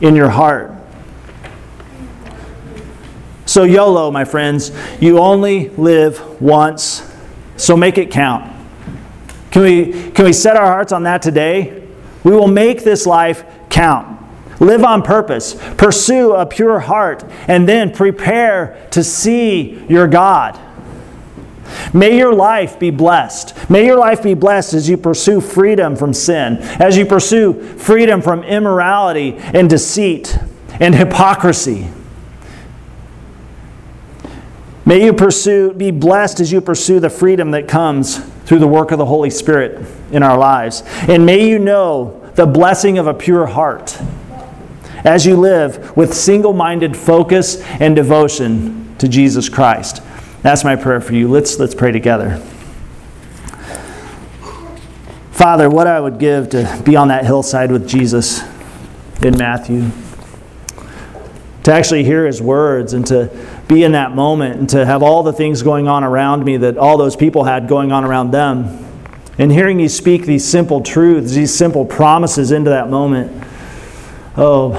in 0.00 0.14
your 0.14 0.30
heart. 0.30 0.73
So, 3.54 3.62
YOLO, 3.62 4.10
my 4.10 4.24
friends, 4.24 4.72
you 5.00 5.20
only 5.20 5.68
live 5.68 6.42
once, 6.42 7.08
so 7.56 7.76
make 7.76 7.98
it 7.98 8.10
count. 8.10 8.52
Can 9.52 9.62
we, 9.62 10.10
can 10.10 10.24
we 10.24 10.32
set 10.32 10.56
our 10.56 10.66
hearts 10.66 10.90
on 10.90 11.04
that 11.04 11.22
today? 11.22 11.86
We 12.24 12.32
will 12.32 12.48
make 12.48 12.82
this 12.82 13.06
life 13.06 13.44
count. 13.70 14.20
Live 14.58 14.82
on 14.82 15.02
purpose, 15.02 15.54
pursue 15.76 16.32
a 16.32 16.44
pure 16.44 16.80
heart, 16.80 17.22
and 17.46 17.68
then 17.68 17.92
prepare 17.92 18.88
to 18.90 19.04
see 19.04 19.86
your 19.88 20.08
God. 20.08 20.58
May 21.92 22.18
your 22.18 22.34
life 22.34 22.80
be 22.80 22.90
blessed. 22.90 23.70
May 23.70 23.86
your 23.86 23.98
life 23.98 24.20
be 24.20 24.34
blessed 24.34 24.74
as 24.74 24.88
you 24.88 24.96
pursue 24.96 25.40
freedom 25.40 25.94
from 25.94 26.12
sin, 26.12 26.56
as 26.80 26.96
you 26.96 27.06
pursue 27.06 27.52
freedom 27.78 28.20
from 28.20 28.42
immorality 28.42 29.36
and 29.36 29.70
deceit 29.70 30.36
and 30.80 30.92
hypocrisy. 30.92 31.88
May 34.86 35.02
you 35.04 35.14
pursue, 35.14 35.72
be 35.72 35.90
blessed 35.90 36.40
as 36.40 36.52
you 36.52 36.60
pursue 36.60 37.00
the 37.00 37.08
freedom 37.08 37.52
that 37.52 37.68
comes 37.68 38.18
through 38.44 38.58
the 38.58 38.68
work 38.68 38.90
of 38.90 38.98
the 38.98 39.06
Holy 39.06 39.30
Spirit 39.30 39.86
in 40.12 40.22
our 40.22 40.36
lives. 40.36 40.82
And 41.08 41.24
may 41.24 41.48
you 41.48 41.58
know 41.58 42.20
the 42.34 42.46
blessing 42.46 42.98
of 42.98 43.06
a 43.06 43.14
pure 43.14 43.46
heart 43.46 43.98
as 45.04 45.24
you 45.24 45.36
live 45.36 45.96
with 45.96 46.12
single 46.12 46.52
minded 46.52 46.96
focus 46.96 47.60
and 47.62 47.96
devotion 47.96 48.94
to 48.98 49.08
Jesus 49.08 49.48
Christ. 49.48 50.02
That's 50.42 50.64
my 50.64 50.76
prayer 50.76 51.00
for 51.00 51.14
you. 51.14 51.28
Let's, 51.28 51.58
let's 51.58 51.74
pray 51.74 51.92
together. 51.92 52.38
Father, 55.30 55.68
what 55.70 55.86
I 55.86 55.98
would 55.98 56.18
give 56.18 56.50
to 56.50 56.82
be 56.84 56.96
on 56.96 57.08
that 57.08 57.24
hillside 57.24 57.72
with 57.72 57.88
Jesus 57.88 58.42
in 59.22 59.36
Matthew, 59.38 59.90
to 61.64 61.72
actually 61.72 62.04
hear 62.04 62.26
his 62.26 62.42
words 62.42 62.92
and 62.92 63.06
to 63.06 63.30
be 63.68 63.82
in 63.82 63.92
that 63.92 64.14
moment 64.14 64.60
and 64.60 64.68
to 64.70 64.84
have 64.84 65.02
all 65.02 65.22
the 65.22 65.32
things 65.32 65.62
going 65.62 65.88
on 65.88 66.04
around 66.04 66.44
me 66.44 66.58
that 66.58 66.76
all 66.76 66.98
those 66.98 67.16
people 67.16 67.44
had 67.44 67.68
going 67.68 67.92
on 67.92 68.04
around 68.04 68.30
them. 68.30 68.80
And 69.38 69.50
hearing 69.50 69.80
you 69.80 69.88
speak 69.88 70.26
these 70.26 70.46
simple 70.46 70.80
truths, 70.80 71.32
these 71.32 71.54
simple 71.54 71.84
promises 71.84 72.52
into 72.52 72.70
that 72.70 72.88
moment. 72.88 73.44
Oh, 74.36 74.72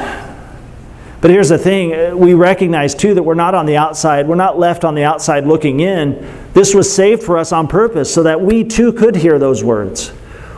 but 1.21 1.31
here's 1.31 1.49
the 1.49 1.57
thing 1.57 1.93
uh, 1.93 2.15
we 2.15 2.35
recognize 2.35 2.93
too 2.93 3.15
that 3.15 3.23
we're 3.23 3.33
not 3.33 3.55
on 3.55 3.65
the 3.65 3.77
outside, 3.77 4.27
we're 4.27 4.35
not 4.35 4.59
left 4.59 4.85
on 4.85 4.95
the 4.95 5.03
outside 5.03 5.47
looking 5.47 5.79
in. 5.79 6.31
This 6.53 6.75
was 6.75 6.93
saved 6.93 7.23
for 7.23 7.37
us 7.37 7.51
on 7.51 7.67
purpose 7.67 8.13
so 8.13 8.23
that 8.23 8.39
we 8.39 8.63
too 8.63 8.93
could 8.93 9.15
hear 9.15 9.39
those 9.39 9.63
words. 9.63 10.13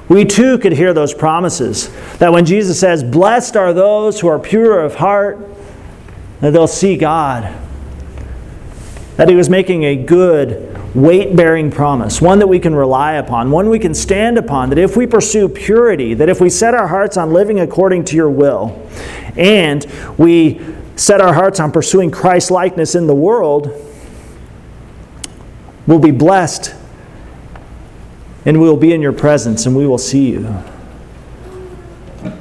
We 0.10 0.26
too 0.26 0.58
could 0.58 0.74
hear 0.74 0.94
those 0.94 1.14
promises. 1.14 1.90
That 2.18 2.32
when 2.32 2.46
Jesus 2.46 2.80
says, 2.80 3.04
Blessed 3.04 3.56
are 3.56 3.74
those 3.74 4.20
who 4.20 4.28
are 4.28 4.40
pure 4.40 4.82
of 4.82 4.96
heart, 4.96 5.40
that 6.42 6.52
they'll 6.52 6.68
see 6.68 6.98
God. 6.98 7.54
That 9.18 9.30
he 9.30 9.36
was 9.36 9.50
making 9.50 9.84
a 9.84 9.96
good, 9.96 10.96
weight 10.96 11.36
bearing 11.36 11.70
promise, 11.70 12.22
one 12.22 12.40
that 12.40 12.48
we 12.48 12.60
can 12.60 12.74
rely 12.74 13.14
upon, 13.14 13.52
one 13.52 13.70
we 13.70 13.78
can 13.78 13.94
stand 13.94 14.38
upon, 14.38 14.70
that 14.70 14.80
if 14.80 14.98
we 14.98 15.06
pursue 15.06 15.48
purity, 15.48 16.16
that 16.16 16.28
if 16.30 16.42
we 16.42 16.50
set 16.50 16.74
our 16.74 16.88
hearts 16.88 17.18
on 17.18 17.32
living 17.32 17.60
according 17.60 18.06
to 18.06 18.16
your 18.16 18.30
will, 18.30 18.88
and 19.36 19.86
we 20.18 20.60
set 20.96 21.22
our 21.22 21.34
hearts 21.34 21.60
on 21.60 21.72
pursuing 21.72 22.10
Christ 22.10 22.50
likeness 22.50 22.96
in 22.96 23.06
the 23.06 23.14
world, 23.14 23.72
we'll 25.86 26.00
be 26.00 26.12
blessed 26.12 26.74
and 28.46 28.60
we 28.60 28.68
will 28.68 28.78
be 28.78 28.94
in 28.94 29.02
your 29.02 29.14
presence 29.14 29.66
and 29.66 29.76
we 29.76 29.86
will 29.86 29.98
see 29.98 30.32
you. 30.32 30.64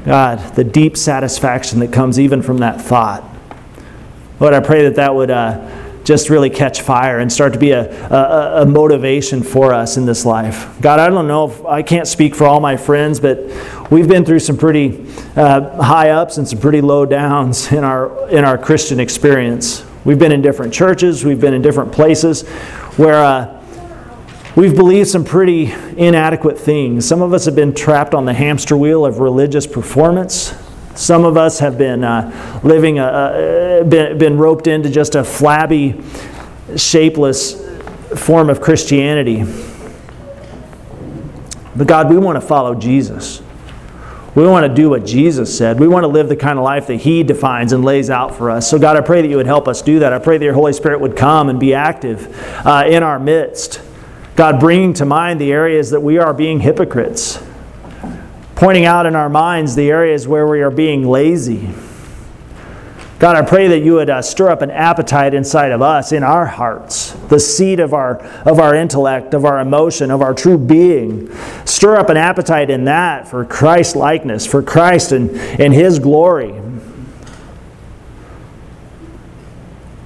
God, 0.05 0.55
the 0.55 0.65
deep 0.65 0.97
satisfaction 0.97 1.81
that 1.81 1.93
comes 1.93 2.19
even 2.19 2.43
from 2.43 2.59
that 2.59 2.81
thought. 2.81 3.25
Lord, 4.41 4.55
I 4.55 4.61
pray 4.61 4.85
that 4.85 4.97
that 4.97 5.15
would. 5.15 5.31
Uh, 5.31 5.86
just 6.07 6.31
really 6.31 6.49
catch 6.49 6.83
fire 6.83 7.19
and 7.19 7.33
start 7.33 7.53
to 7.53 7.59
be 7.59 7.73
a, 7.73 7.91
a, 8.13 8.63
a, 8.63 8.65
motivation 8.65 9.43
for 9.43 9.75
us 9.75 9.97
in 9.97 10.07
this 10.07 10.25
life. 10.25 10.81
God, 10.81 11.01
I 11.01 11.11
don't 11.11 11.27
know 11.27 11.51
if 11.51 11.67
I 11.67 11.83
can't 11.83 12.07
speak 12.07 12.37
for 12.37 12.45
all 12.47 12.61
my 12.61 12.77
friends, 12.77 13.19
but 13.19 13.41
we've 13.91 14.07
been 14.07 14.25
through 14.25 14.39
some 14.39 14.57
pretty 14.57 15.05
uh, 15.35 15.83
high 15.83 16.11
ups 16.11 16.39
and 16.39 16.47
some 16.47 16.61
pretty 16.61 16.81
low 16.81 17.07
downs 17.07 17.73
in 17.73 17.83
our, 17.83 18.31
in 18.31 18.45
our 18.45 18.57
Christian 18.57 19.01
experience. 19.01 19.85
We've 20.05 20.19
been 20.19 20.31
in 20.31 20.43
different 20.43 20.73
churches, 20.73 21.25
we've 21.25 21.41
been 21.41 21.55
in 21.55 21.61
different 21.61 21.91
places 21.91 22.47
where 22.97 23.25
uh, 23.25 23.65
we've 24.55 24.77
believed 24.77 25.09
some 25.09 25.25
pretty 25.25 25.73
inadequate 25.97 26.57
things. 26.57 27.05
Some 27.05 27.21
of 27.21 27.35
us 27.35 27.47
have 27.47 27.57
been 27.57 27.75
trapped 27.75 28.15
on 28.15 28.27
the 28.27 28.35
hamster 28.35 28.77
wheel 28.77 29.05
of 29.05 29.19
religious 29.19 29.67
performance. 29.67 30.55
Some 30.97 31.27
of 31.27 31.37
us 31.37 31.59
have 31.59 31.77
been 31.77 32.03
uh, 32.03 32.61
living, 32.65 32.99
a, 32.99 33.83
a, 33.83 33.85
been, 33.85 34.17
been 34.17 34.39
roped 34.39 34.67
into 34.67 34.89
just 34.89 35.15
a 35.15 35.23
flabby, 35.23 36.03
shapeless 36.75 37.63
form 38.17 38.49
of 38.49 38.63
Christianity. 38.63 39.45
But 41.77 41.87
God, 41.87 42.09
we 42.09 42.17
want 42.17 42.41
to 42.41 42.41
follow 42.41 42.75
Jesus. 42.75 43.43
We 44.35 44.47
want 44.47 44.67
to 44.67 44.75
do 44.75 44.89
what 44.89 45.05
Jesus 45.05 45.57
said. 45.57 45.79
We 45.79 45.87
want 45.87 46.05
to 46.05 46.09
live 46.09 46.31
the 46.31 46.37
kind 46.37 46.59
of 46.59 46.65
life 46.65 46.87
that 46.87 46.97
He 46.97 47.23
defines 47.23 47.75
and 47.75 47.85
lays 47.85 48.09
out 48.09 48.35
for 48.35 48.51
us. 48.51 48.69
So, 48.69 48.79
God, 48.79 48.97
I 48.97 49.03
pray 49.03 49.21
that 49.21 49.29
you 49.29 49.37
would 49.37 49.47
help 49.47 49.69
us 49.69 49.83
do 49.83 49.99
that. 49.99 50.15
I 50.15 50.19
pray 50.19 50.39
that 50.39 50.45
your 50.45 50.55
Holy 50.55 50.73
Spirit 50.73 51.01
would 51.01 51.17
come 51.17 51.51
and 51.51 51.61
be 51.61 51.75
active 51.75 52.35
uh, 52.67 52.85
in 52.87 53.03
our 53.03 53.19
midst. 53.19 53.83
God, 54.35 54.61
bringing 54.61 54.95
to 54.95 55.05
mind 55.05 55.41
the 55.41 55.53
areas 55.53 55.91
that 55.91 56.01
we 56.01 56.17
are 56.17 56.33
being 56.33 56.61
hypocrites 56.61 57.46
pointing 58.57 58.87
out 58.87 59.05
in 59.07 59.15
our 59.15 59.29
minds 59.29 59.77
the 59.77 59.91
areas 59.91 60.27
where 60.27 60.47
we 60.47 60.63
are 60.63 60.71
being 60.71 61.07
lazy. 61.07 61.69
God, 63.19 63.37
I 63.37 63.43
pray 63.43 63.69
that 63.69 63.81
you 63.81 63.95
would 63.95 64.11
uh, 64.11 64.21
stir 64.21 64.51
up 64.51 64.61
an 64.63 64.71
appetite 64.71 65.33
inside 65.33 65.73
of 65.73 65.81
us, 65.81 66.13
in 66.13 66.23
our 66.23 66.45
hearts, 66.45 67.13
the 67.29 67.39
seed 67.39 67.81
of 67.81 67.95
our, 67.95 68.19
of 68.45 68.59
our 68.59 68.75
intellect, 68.75 69.33
of 69.33 69.45
our 69.45 69.61
emotion, 69.61 70.11
of 70.11 70.21
our 70.21 70.35
true 70.35 70.59
being. 70.59 71.35
Stir 71.65 71.97
up 71.97 72.11
an 72.11 72.17
appetite 72.17 72.69
in 72.69 72.85
that 72.85 73.29
for 73.29 73.45
Christ 73.45 73.95
likeness, 73.95 74.47
for 74.47 74.63
Christ 74.63 75.13
and, 75.13 75.31
and 75.31 75.73
His 75.73 75.99
glory. 75.99 76.53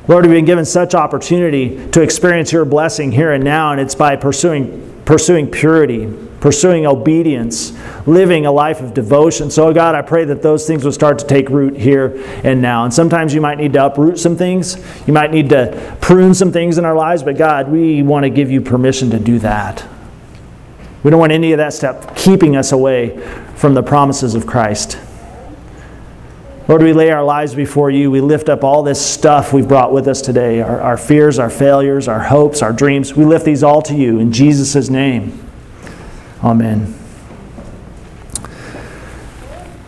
Lord, 0.07 0.27
we've 0.27 0.35
been 0.35 0.45
given 0.45 0.65
such 0.65 0.95
opportunity 0.95 1.89
to 1.91 2.03
experience 2.03 2.53
your 2.53 2.65
blessing 2.65 3.13
here 3.13 3.33
and 3.33 3.45
now, 3.45 3.73
and 3.73 3.81
it's 3.81 3.95
by 3.95 4.17
pursuing, 4.17 5.03
pursuing 5.05 5.49
purity 5.49 6.13
pursuing 6.41 6.87
obedience, 6.87 7.73
living 8.07 8.47
a 8.47 8.53
life 8.53 8.81
of 8.81 8.95
devotion. 8.95 9.51
So, 9.51 9.69
oh 9.69 9.73
God, 9.75 9.95
I 9.95 10.03
pray 10.03 10.25
that 10.25 10.43
those 10.43 10.67
things 10.67 10.85
will 10.85 10.93
start 10.93 11.19
to 11.19 11.27
take 11.27 11.51
root 11.51 11.77
here 11.77 12.23
and 12.43 12.63
now. 12.63 12.85
And 12.85 12.93
sometimes 12.93 13.35
you 13.35 13.41
might 13.41 13.59
need 13.59 13.75
to 13.75 13.87
uproot 13.87 14.19
some 14.19 14.37
things, 14.37 14.77
you 15.07 15.13
might 15.13 15.31
need 15.31 15.51
to 15.51 15.97
prune 16.01 16.35
some 16.35 16.51
things 16.51 16.79
in 16.79 16.85
our 16.85 16.97
lives, 16.97 17.23
but 17.23 17.37
God, 17.37 17.69
we 17.69 18.03
want 18.03 18.25
to 18.25 18.31
give 18.31 18.51
you 18.51 18.61
permission 18.61 19.11
to 19.11 19.19
do 19.19 19.39
that. 19.41 19.87
We 21.03 21.11
don't 21.11 21.21
want 21.21 21.33
any 21.33 21.53
of 21.53 21.59
that 21.59 21.73
stuff 21.73 22.17
keeping 22.17 22.57
us 22.57 22.73
away 22.73 23.19
from 23.55 23.75
the 23.75 23.83
promises 23.83 24.35
of 24.35 24.47
Christ. 24.47 24.99
Lord, 26.69 26.83
we 26.83 26.93
lay 26.93 27.11
our 27.11 27.25
lives 27.25 27.55
before 27.55 27.91
you. 27.91 28.11
We 28.11 28.21
lift 28.21 28.49
up 28.49 28.63
all 28.63 28.83
this 28.83 29.05
stuff 29.05 29.53
we've 29.53 29.67
brought 29.67 29.93
with 29.93 30.07
us 30.07 30.23
today 30.23 30.61
our, 30.61 30.81
our 30.81 30.97
fears, 30.97 31.39
our 31.39 31.51
failures, 31.51 32.07
our 32.07 32.21
hopes, 32.21 32.63
our 32.63 32.73
dreams. 32.73 33.15
We 33.15 33.25
lift 33.25 33.45
these 33.45 33.63
all 33.63 33.83
to 33.83 33.95
you 33.95 34.21
in 34.21 34.33
Jesus' 34.33 34.89
name. 34.89 35.50
Amen. 36.43 36.95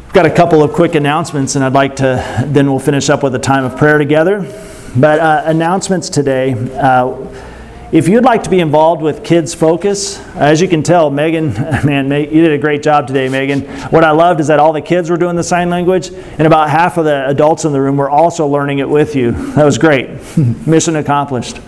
I've 0.06 0.12
got 0.12 0.26
a 0.26 0.30
couple 0.30 0.62
of 0.62 0.74
quick 0.74 0.94
announcements, 0.94 1.56
and 1.56 1.64
I'd 1.64 1.72
like 1.72 1.96
to, 1.96 2.44
then 2.46 2.68
we'll 2.68 2.78
finish 2.78 3.08
up 3.08 3.22
with 3.22 3.34
a 3.34 3.38
time 3.38 3.64
of 3.64 3.78
prayer 3.78 3.96
together. 3.96 4.40
But 4.94 5.20
uh, 5.20 5.42
announcements 5.46 6.10
today. 6.10 6.52
Uh, 6.52 7.26
if 7.92 8.08
you'd 8.08 8.24
like 8.24 8.42
to 8.44 8.50
be 8.50 8.60
involved 8.60 9.00
with 9.00 9.24
Kids 9.24 9.54
Focus, 9.54 10.18
as 10.36 10.60
you 10.60 10.68
can 10.68 10.82
tell, 10.82 11.10
Megan, 11.10 11.52
man, 11.84 12.10
you 12.10 12.42
did 12.42 12.52
a 12.52 12.58
great 12.58 12.82
job 12.82 13.06
today, 13.06 13.30
Megan. 13.30 13.62
What 13.90 14.04
I 14.04 14.10
loved 14.10 14.40
is 14.40 14.48
that 14.48 14.58
all 14.58 14.74
the 14.74 14.82
kids 14.82 15.08
were 15.08 15.16
doing 15.16 15.36
the 15.36 15.42
sign 15.42 15.70
language, 15.70 16.08
and 16.08 16.42
about 16.42 16.68
half 16.68 16.98
of 16.98 17.06
the 17.06 17.26
adults 17.28 17.64
in 17.64 17.72
the 17.72 17.80
room 17.80 17.96
were 17.96 18.10
also 18.10 18.46
learning 18.46 18.80
it 18.80 18.88
with 18.88 19.16
you. 19.16 19.32
That 19.54 19.64
was 19.64 19.78
great. 19.78 20.10
Mission 20.66 20.96
accomplished. 20.96 21.58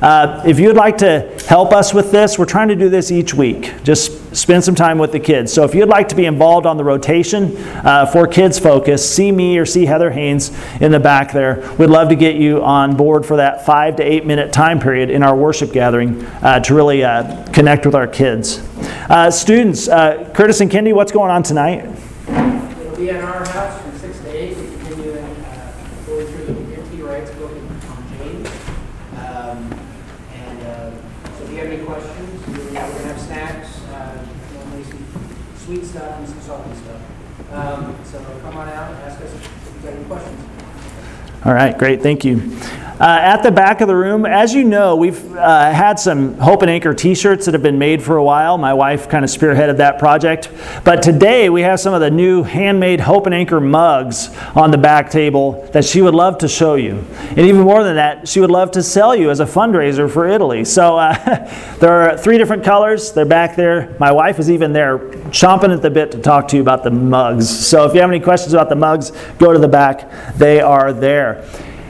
Uh, 0.00 0.42
if 0.46 0.60
you'd 0.60 0.76
like 0.76 0.98
to 0.98 1.36
help 1.48 1.72
us 1.72 1.92
with 1.92 2.12
this, 2.12 2.38
we're 2.38 2.44
trying 2.44 2.68
to 2.68 2.76
do 2.76 2.88
this 2.88 3.10
each 3.10 3.34
week. 3.34 3.72
Just 3.82 4.17
spend 4.32 4.64
some 4.64 4.74
time 4.74 4.98
with 4.98 5.12
the 5.12 5.20
kids. 5.20 5.52
So 5.52 5.64
if 5.64 5.74
you'd 5.74 5.88
like 5.88 6.08
to 6.08 6.14
be 6.14 6.26
involved 6.26 6.66
on 6.66 6.76
the 6.76 6.84
rotation 6.84 7.56
uh, 7.56 8.06
for 8.06 8.26
Kids 8.26 8.58
Focus, 8.58 9.08
see 9.08 9.32
me 9.32 9.58
or 9.58 9.66
see 9.66 9.86
Heather 9.86 10.10
Haynes 10.10 10.56
in 10.80 10.92
the 10.92 11.00
back 11.00 11.32
there. 11.32 11.68
We'd 11.78 11.90
love 11.90 12.08
to 12.10 12.16
get 12.16 12.36
you 12.36 12.62
on 12.62 12.96
board 12.96 13.24
for 13.24 13.36
that 13.36 13.64
five 13.64 13.96
to 13.96 14.02
eight 14.02 14.26
minute 14.26 14.52
time 14.52 14.80
period 14.80 15.10
in 15.10 15.22
our 15.22 15.36
worship 15.36 15.72
gathering 15.72 16.24
uh, 16.42 16.60
to 16.60 16.74
really 16.74 17.04
uh, 17.04 17.46
connect 17.52 17.86
with 17.86 17.94
our 17.94 18.06
kids. 18.06 18.58
Uh, 19.08 19.30
students, 19.30 19.88
uh, 19.88 20.30
Curtis 20.34 20.60
and 20.60 20.70
Kendi, 20.70 20.92
what's 20.92 21.12
going 21.12 21.30
on 21.30 21.42
tonight? 21.42 21.86
All 41.48 41.54
right, 41.54 41.78
great, 41.78 42.02
thank 42.02 42.26
you. 42.26 42.58
Uh, 43.00 43.04
at 43.04 43.42
the 43.44 43.52
back 43.52 43.80
of 43.80 43.86
the 43.86 43.94
room, 43.94 44.26
as 44.26 44.52
you 44.52 44.64
know, 44.64 44.96
we've 44.96 45.36
uh, 45.36 45.72
had 45.72 46.00
some 46.00 46.36
Hope 46.38 46.62
and 46.62 46.70
Anchor 46.70 46.92
t 46.92 47.14
shirts 47.14 47.44
that 47.44 47.54
have 47.54 47.62
been 47.62 47.78
made 47.78 48.02
for 48.02 48.16
a 48.16 48.24
while. 48.24 48.58
My 48.58 48.74
wife 48.74 49.08
kind 49.08 49.24
of 49.24 49.30
spearheaded 49.30 49.76
that 49.76 50.00
project. 50.00 50.50
But 50.82 51.00
today 51.00 51.48
we 51.48 51.60
have 51.60 51.78
some 51.78 51.94
of 51.94 52.00
the 52.00 52.10
new 52.10 52.42
handmade 52.42 52.98
Hope 52.98 53.26
and 53.26 53.34
Anchor 53.36 53.60
mugs 53.60 54.36
on 54.56 54.72
the 54.72 54.78
back 54.78 55.10
table 55.10 55.64
that 55.72 55.84
she 55.84 56.02
would 56.02 56.14
love 56.14 56.38
to 56.38 56.48
show 56.48 56.74
you. 56.74 57.04
And 57.28 57.38
even 57.38 57.60
more 57.60 57.84
than 57.84 57.94
that, 57.94 58.26
she 58.26 58.40
would 58.40 58.50
love 58.50 58.72
to 58.72 58.82
sell 58.82 59.14
you 59.14 59.30
as 59.30 59.38
a 59.38 59.46
fundraiser 59.46 60.10
for 60.10 60.26
Italy. 60.26 60.64
So 60.64 60.98
uh, 60.98 61.76
there 61.78 61.92
are 61.92 62.18
three 62.18 62.36
different 62.36 62.64
colors. 62.64 63.12
They're 63.12 63.24
back 63.24 63.54
there. 63.54 63.96
My 64.00 64.10
wife 64.10 64.40
is 64.40 64.50
even 64.50 64.72
there 64.72 64.98
chomping 65.28 65.72
at 65.72 65.82
the 65.82 65.90
bit 65.90 66.10
to 66.12 66.18
talk 66.20 66.48
to 66.48 66.56
you 66.56 66.62
about 66.62 66.82
the 66.82 66.90
mugs. 66.90 67.48
So 67.48 67.84
if 67.84 67.94
you 67.94 68.00
have 68.00 68.10
any 68.10 68.18
questions 68.18 68.54
about 68.54 68.68
the 68.68 68.76
mugs, 68.76 69.12
go 69.38 69.52
to 69.52 69.58
the 69.60 69.68
back. 69.68 70.34
They 70.34 70.60
are 70.60 70.92
there. 70.92 71.48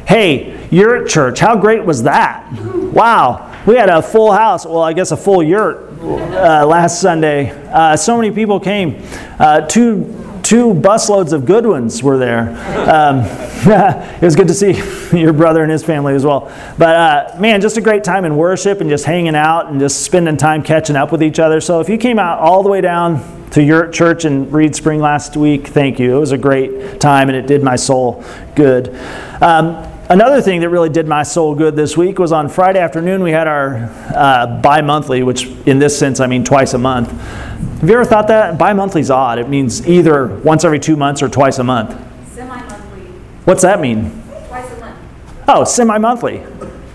Hey, 0.09 0.67
you're 0.71 0.97
at 0.97 1.11
church. 1.11 1.39
How 1.39 1.55
great 1.55 1.85
was 1.85 2.05
that? 2.05 2.51
Wow. 2.95 3.55
We 3.67 3.75
had 3.75 3.91
a 3.91 4.01
full 4.01 4.33
house. 4.33 4.65
Well, 4.65 4.81
I 4.81 4.95
guess 4.95 5.13
a 5.13 5.19
full 5.19 5.43
yurt 5.43 5.93
uh, 6.01 6.65
last 6.67 7.03
Sunday. 7.03 7.51
Uh, 7.71 7.95
so 7.95 8.17
many 8.17 8.31
people 8.31 8.59
came. 8.59 9.03
Uh, 9.39 9.61
two 9.67 10.15
two 10.43 10.73
busloads 10.73 11.35
of 11.35 11.45
good 11.45 11.67
ones 11.67 12.03
were 12.03 12.17
there. 12.17 12.49
Um, 12.89 13.19
it 14.17 14.23
was 14.23 14.35
good 14.35 14.49
to 14.49 14.55
see 14.55 14.73
your 15.21 15.35
brother 15.35 15.63
and 15.63 15.71
his 15.71 15.85
family 15.85 16.15
as 16.15 16.25
well. 16.25 16.51
But 16.79 16.97
uh, 16.97 17.37
man, 17.39 17.61
just 17.61 17.77
a 17.77 17.83
great 17.83 18.03
time 18.03 18.25
in 18.25 18.35
worship 18.35 18.81
and 18.81 18.89
just 18.89 19.05
hanging 19.05 19.37
out 19.37 19.67
and 19.67 19.79
just 19.79 20.05
spending 20.05 20.39
time 20.39 20.63
catching 20.63 20.97
up 20.97 21.13
with 21.13 21.23
each 21.23 21.39
other. 21.39 21.61
So 21.61 21.81
if 21.81 21.91
you 21.91 21.99
came 21.99 22.19
out 22.19 22.39
all 22.39 22.63
the 22.63 22.71
way 22.71 22.81
down 22.81 23.51
to 23.51 23.63
your 23.63 23.91
church 23.91 24.25
in 24.25 24.51
Reeds 24.51 24.79
Spring 24.79 25.01
last 25.01 25.37
week, 25.37 25.67
thank 25.67 25.99
you. 25.99 26.17
It 26.17 26.21
was 26.21 26.33
a 26.33 26.39
great 26.39 26.99
time 26.99 27.29
and 27.29 27.37
it 27.37 27.47
did 27.47 27.63
my 27.63 27.77
soul 27.77 28.25
good. 28.55 28.99
Um, 29.43 29.88
another 30.09 30.41
thing 30.41 30.61
that 30.61 30.69
really 30.69 30.89
did 30.89 31.07
my 31.07 31.23
soul 31.23 31.55
good 31.55 31.77
this 31.77 31.97
week 31.97 32.19
was 32.19 32.33
on 32.33 32.49
Friday 32.49 32.79
afternoon 32.79 33.23
we 33.23 33.31
had 33.31 33.47
our 33.47 33.89
uh, 34.15 34.47
bi 34.61 34.81
monthly, 34.81 35.23
which 35.23 35.47
in 35.67 35.79
this 35.79 35.99
sense 35.99 36.21
I 36.21 36.27
mean 36.27 36.45
twice 36.45 36.75
a 36.75 36.79
month. 36.79 37.11
Have 37.11 37.89
you 37.89 37.95
ever 37.95 38.05
thought 38.05 38.29
that? 38.29 38.59
Bi 38.59 38.73
monthly 38.73 39.01
is 39.01 39.11
odd. 39.11 39.39
It 39.39 39.49
means 39.49 39.87
either 39.89 40.27
once 40.27 40.65
every 40.65 40.81
two 40.81 40.97
months 40.97 41.23
or 41.23 41.29
twice 41.29 41.59
a 41.59 41.65
month. 41.65 41.91
Semi-monthly, 42.33 43.03
What's 43.45 43.63
that 43.63 43.81
mean? 43.81 44.11
twice 44.49 44.71
a 44.73 44.81
month. 44.81 44.99
Oh, 45.47 45.65
semi 45.65 45.99
monthly. 45.99 46.39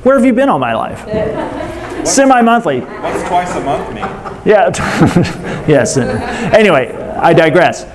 Where 0.03 0.15
have 0.15 0.25
you 0.25 0.33
been 0.33 0.49
all 0.49 0.59
my 0.59 0.73
life? 0.73 1.05
Semi 2.05 2.41
monthly. 2.41 2.81
What's 2.81 3.27
twice 3.27 3.55
a 3.55 3.61
month 3.61 3.87
mean? 3.93 4.03
Yeah. 4.45 4.67
yes. 5.67 5.95
Anyway, 5.95 6.91
I 7.17 7.31
digress. 7.33 7.85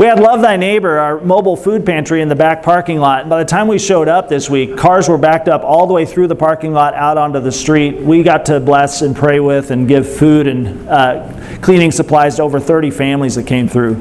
We 0.00 0.06
had 0.06 0.18
Love 0.18 0.40
Thy 0.40 0.56
Neighbor, 0.56 0.98
our 0.98 1.20
mobile 1.20 1.58
food 1.58 1.84
pantry 1.84 2.22
in 2.22 2.30
the 2.30 2.34
back 2.34 2.62
parking 2.62 3.00
lot. 3.00 3.20
And 3.20 3.28
by 3.28 3.38
the 3.38 3.46
time 3.46 3.68
we 3.68 3.78
showed 3.78 4.08
up 4.08 4.30
this 4.30 4.48
week, 4.48 4.78
cars 4.78 5.10
were 5.10 5.18
backed 5.18 5.46
up 5.46 5.62
all 5.62 5.86
the 5.86 5.92
way 5.92 6.06
through 6.06 6.28
the 6.28 6.34
parking 6.34 6.72
lot 6.72 6.94
out 6.94 7.18
onto 7.18 7.38
the 7.38 7.52
street. 7.52 8.00
We 8.00 8.22
got 8.22 8.46
to 8.46 8.60
bless 8.60 9.02
and 9.02 9.14
pray 9.14 9.40
with 9.40 9.70
and 9.70 9.86
give 9.86 10.10
food 10.10 10.46
and 10.46 10.88
uh, 10.88 11.58
cleaning 11.60 11.90
supplies 11.90 12.36
to 12.36 12.42
over 12.44 12.58
30 12.58 12.90
families 12.90 13.34
that 13.34 13.46
came 13.46 13.68
through. 13.68 13.96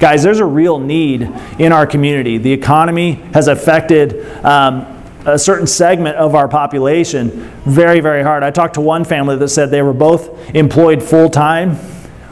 Guys, 0.00 0.24
there's 0.24 0.40
a 0.40 0.44
real 0.44 0.80
need 0.80 1.22
in 1.60 1.70
our 1.70 1.86
community. 1.86 2.36
The 2.36 2.52
economy 2.52 3.12
has 3.32 3.46
affected. 3.46 4.26
Um, 4.44 4.90
a 5.26 5.38
certain 5.38 5.66
segment 5.66 6.16
of 6.16 6.34
our 6.34 6.48
population 6.48 7.30
very, 7.64 8.00
very 8.00 8.22
hard. 8.22 8.42
I 8.42 8.50
talked 8.50 8.74
to 8.74 8.82
one 8.82 9.04
family 9.04 9.36
that 9.36 9.48
said 9.48 9.70
they 9.70 9.80
were 9.80 9.94
both 9.94 10.54
employed 10.54 11.02
full 11.02 11.30
time, 11.30 11.78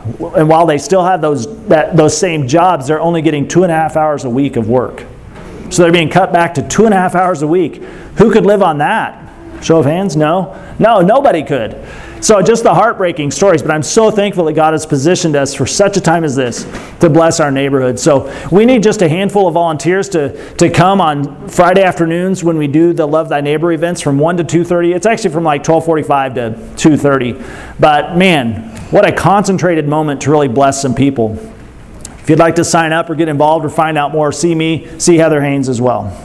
and 0.04 0.48
while 0.48 0.66
they 0.66 0.78
still 0.78 1.04
have 1.04 1.20
those, 1.20 1.46
that, 1.68 1.96
those 1.96 2.16
same 2.16 2.48
jobs, 2.48 2.88
they're 2.88 3.00
only 3.00 3.22
getting 3.22 3.46
two 3.46 3.62
and 3.62 3.70
a 3.70 3.74
half 3.74 3.96
hours 3.96 4.24
a 4.24 4.30
week 4.30 4.56
of 4.56 4.68
work. 4.68 5.04
So 5.70 5.82
they're 5.82 5.92
being 5.92 6.10
cut 6.10 6.32
back 6.32 6.54
to 6.54 6.68
two 6.68 6.84
and 6.84 6.92
a 6.92 6.96
half 6.96 7.14
hours 7.14 7.42
a 7.42 7.46
week. 7.46 7.76
Who 8.18 8.32
could 8.32 8.44
live 8.44 8.62
on 8.62 8.78
that? 8.78 9.18
Show 9.64 9.78
of 9.78 9.86
hands? 9.86 10.16
No. 10.16 10.58
No, 10.78 11.00
nobody 11.00 11.42
could. 11.42 11.74
So 12.22 12.40
just 12.40 12.62
the 12.62 12.72
heartbreaking 12.72 13.32
stories, 13.32 13.62
but 13.62 13.72
I'm 13.72 13.82
so 13.82 14.08
thankful 14.08 14.44
that 14.44 14.52
God 14.52 14.74
has 14.74 14.86
positioned 14.86 15.34
us 15.34 15.56
for 15.56 15.66
such 15.66 15.96
a 15.96 16.00
time 16.00 16.22
as 16.22 16.36
this 16.36 16.62
to 17.00 17.10
bless 17.10 17.40
our 17.40 17.50
neighborhood. 17.50 17.98
So 17.98 18.32
we 18.52 18.64
need 18.64 18.84
just 18.84 19.02
a 19.02 19.08
handful 19.08 19.48
of 19.48 19.54
volunteers 19.54 20.08
to, 20.10 20.54
to 20.54 20.70
come 20.70 21.00
on 21.00 21.48
Friday 21.48 21.82
afternoons 21.82 22.44
when 22.44 22.56
we 22.58 22.68
do 22.68 22.92
the 22.92 23.06
Love 23.06 23.28
Thy 23.28 23.40
Neighbor 23.40 23.72
events 23.72 24.00
from 24.00 24.20
1 24.20 24.36
to 24.36 24.44
2.30. 24.44 24.94
It's 24.94 25.04
actually 25.04 25.30
from 25.30 25.42
like 25.42 25.66
1245 25.66 26.34
to 26.76 26.88
2.30. 26.90 27.80
But 27.80 28.16
man, 28.16 28.70
what 28.92 29.04
a 29.04 29.10
concentrated 29.10 29.88
moment 29.88 30.22
to 30.22 30.30
really 30.30 30.46
bless 30.46 30.80
some 30.80 30.94
people. 30.94 31.36
If 32.20 32.30
you'd 32.30 32.38
like 32.38 32.54
to 32.54 32.64
sign 32.64 32.92
up 32.92 33.10
or 33.10 33.16
get 33.16 33.28
involved 33.28 33.66
or 33.66 33.68
find 33.68 33.98
out 33.98 34.12
more, 34.12 34.30
see 34.30 34.54
me, 34.54 34.88
see 35.00 35.16
Heather 35.16 35.42
Haynes 35.42 35.68
as 35.68 35.80
well. 35.80 36.16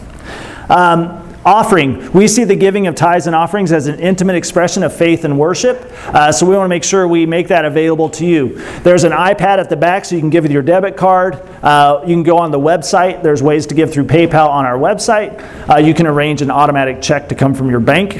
Um, 0.69 1.26
offering. 1.47 2.11
We 2.11 2.27
see 2.27 2.43
the 2.43 2.57
giving 2.57 2.87
of 2.87 2.95
tithes 2.95 3.25
and 3.25 3.35
offerings 3.35 3.71
as 3.71 3.87
an 3.87 3.99
intimate 4.01 4.35
expression 4.35 4.83
of 4.83 4.93
faith 4.93 5.23
and 5.23 5.39
worship. 5.39 5.79
Uh, 6.07 6.29
so 6.31 6.45
we 6.45 6.55
want 6.55 6.65
to 6.65 6.69
make 6.69 6.83
sure 6.83 7.07
we 7.07 7.25
make 7.25 7.47
that 7.47 7.63
available 7.63 8.09
to 8.09 8.25
you. 8.25 8.61
There's 8.81 9.05
an 9.05 9.13
iPad 9.13 9.57
at 9.57 9.69
the 9.69 9.77
back 9.77 10.03
so 10.03 10.15
you 10.15 10.21
can 10.21 10.29
give 10.29 10.43
with 10.43 10.51
your 10.51 10.61
debit 10.61 10.97
card. 10.97 11.35
Uh, 11.63 12.01
you 12.05 12.15
can 12.15 12.23
go 12.23 12.37
on 12.37 12.51
the 12.51 12.59
website. 12.59 13.23
There's 13.23 13.41
ways 13.41 13.65
to 13.67 13.75
give 13.75 13.93
through 13.93 14.05
PayPal 14.05 14.49
on 14.49 14.65
our 14.65 14.77
website. 14.77 15.39
Uh, 15.69 15.77
you 15.77 15.93
can 15.93 16.05
arrange 16.05 16.41
an 16.41 16.51
automatic 16.51 17.01
check 17.01 17.29
to 17.29 17.35
come 17.35 17.53
from 17.53 17.69
your 17.69 17.79
bank. 17.79 18.17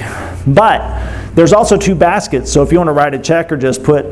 But 0.48 1.36
there's 1.36 1.52
also 1.52 1.76
two 1.76 1.96
baskets. 1.96 2.52
So 2.52 2.64
if 2.64 2.72
you 2.72 2.78
want 2.78 2.88
to 2.88 2.94
write 2.94 3.14
a 3.14 3.20
check 3.20 3.52
or 3.52 3.58
just 3.58 3.84
put 3.84 4.06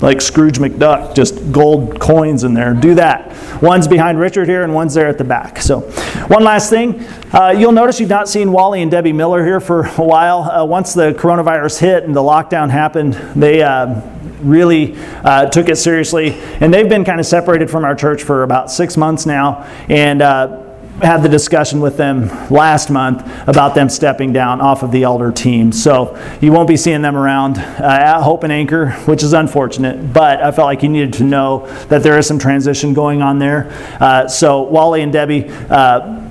like 0.00 0.20
Scrooge 0.20 0.58
McDuck, 0.58 1.14
just 1.14 1.50
gold 1.50 1.98
coins 1.98 2.44
in 2.44 2.54
there. 2.54 2.72
Do 2.72 2.94
that. 2.94 3.62
One's 3.62 3.88
behind 3.88 4.20
Richard 4.20 4.48
here, 4.48 4.62
and 4.62 4.72
one's 4.72 4.94
there 4.94 5.08
at 5.08 5.18
the 5.18 5.24
back. 5.24 5.60
So, 5.60 5.80
one 6.28 6.44
last 6.44 6.70
thing. 6.70 7.04
Uh, 7.32 7.54
you'll 7.56 7.72
notice 7.72 7.98
you've 7.98 8.08
not 8.08 8.28
seen 8.28 8.52
Wally 8.52 8.80
and 8.82 8.90
Debbie 8.90 9.12
Miller 9.12 9.44
here 9.44 9.60
for 9.60 9.86
a 9.86 10.04
while. 10.04 10.42
Uh, 10.42 10.64
once 10.64 10.94
the 10.94 11.12
coronavirus 11.14 11.80
hit 11.80 12.04
and 12.04 12.14
the 12.14 12.20
lockdown 12.20 12.70
happened, 12.70 13.14
they 13.34 13.62
uh, 13.62 14.00
really 14.40 14.96
uh, 15.24 15.46
took 15.46 15.68
it 15.68 15.76
seriously, 15.76 16.34
and 16.60 16.72
they've 16.72 16.88
been 16.88 17.04
kind 17.04 17.18
of 17.18 17.26
separated 17.26 17.70
from 17.70 17.84
our 17.84 17.94
church 17.94 18.22
for 18.22 18.44
about 18.44 18.70
six 18.70 18.96
months 18.96 19.26
now. 19.26 19.64
And 19.88 20.22
uh, 20.22 20.67
had 21.00 21.22
the 21.22 21.28
discussion 21.28 21.80
with 21.80 21.96
them 21.96 22.28
last 22.50 22.90
month 22.90 23.20
about 23.48 23.74
them 23.74 23.88
stepping 23.88 24.32
down 24.32 24.60
off 24.60 24.82
of 24.82 24.90
the 24.90 25.04
elder 25.04 25.30
team. 25.30 25.70
So 25.70 26.18
you 26.40 26.50
won't 26.52 26.68
be 26.68 26.76
seeing 26.76 27.02
them 27.02 27.16
around 27.16 27.58
uh, 27.58 27.82
at 27.82 28.22
Hope 28.22 28.42
and 28.44 28.52
Anchor, 28.52 28.90
which 29.06 29.22
is 29.22 29.32
unfortunate, 29.32 30.12
but 30.12 30.42
I 30.42 30.50
felt 30.50 30.66
like 30.66 30.82
you 30.82 30.88
needed 30.88 31.12
to 31.14 31.24
know 31.24 31.66
that 31.84 32.02
there 32.02 32.18
is 32.18 32.26
some 32.26 32.38
transition 32.38 32.94
going 32.94 33.22
on 33.22 33.38
there. 33.38 33.70
Uh, 34.00 34.26
so 34.28 34.62
Wally 34.62 35.02
and 35.02 35.12
Debbie 35.12 35.48
uh, 35.48 36.28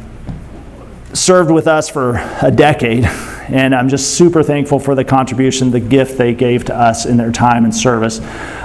served 1.14 1.52
with 1.52 1.68
us 1.68 1.90
for 1.90 2.18
a 2.42 2.52
decade. 2.52 3.06
And 3.50 3.74
I'm 3.74 3.88
just 3.88 4.18
super 4.18 4.44
thankful 4.44 4.78
for 4.78 4.94
the 4.94 5.06
contribution, 5.06 5.72
the 5.72 5.80
gift 5.80 6.18
they 6.18 6.34
gave 6.34 6.66
to 6.66 6.76
us 6.76 7.06
in 7.06 7.16
their 7.16 7.32
time 7.32 7.64
and 7.64 7.74
service. 7.74 8.20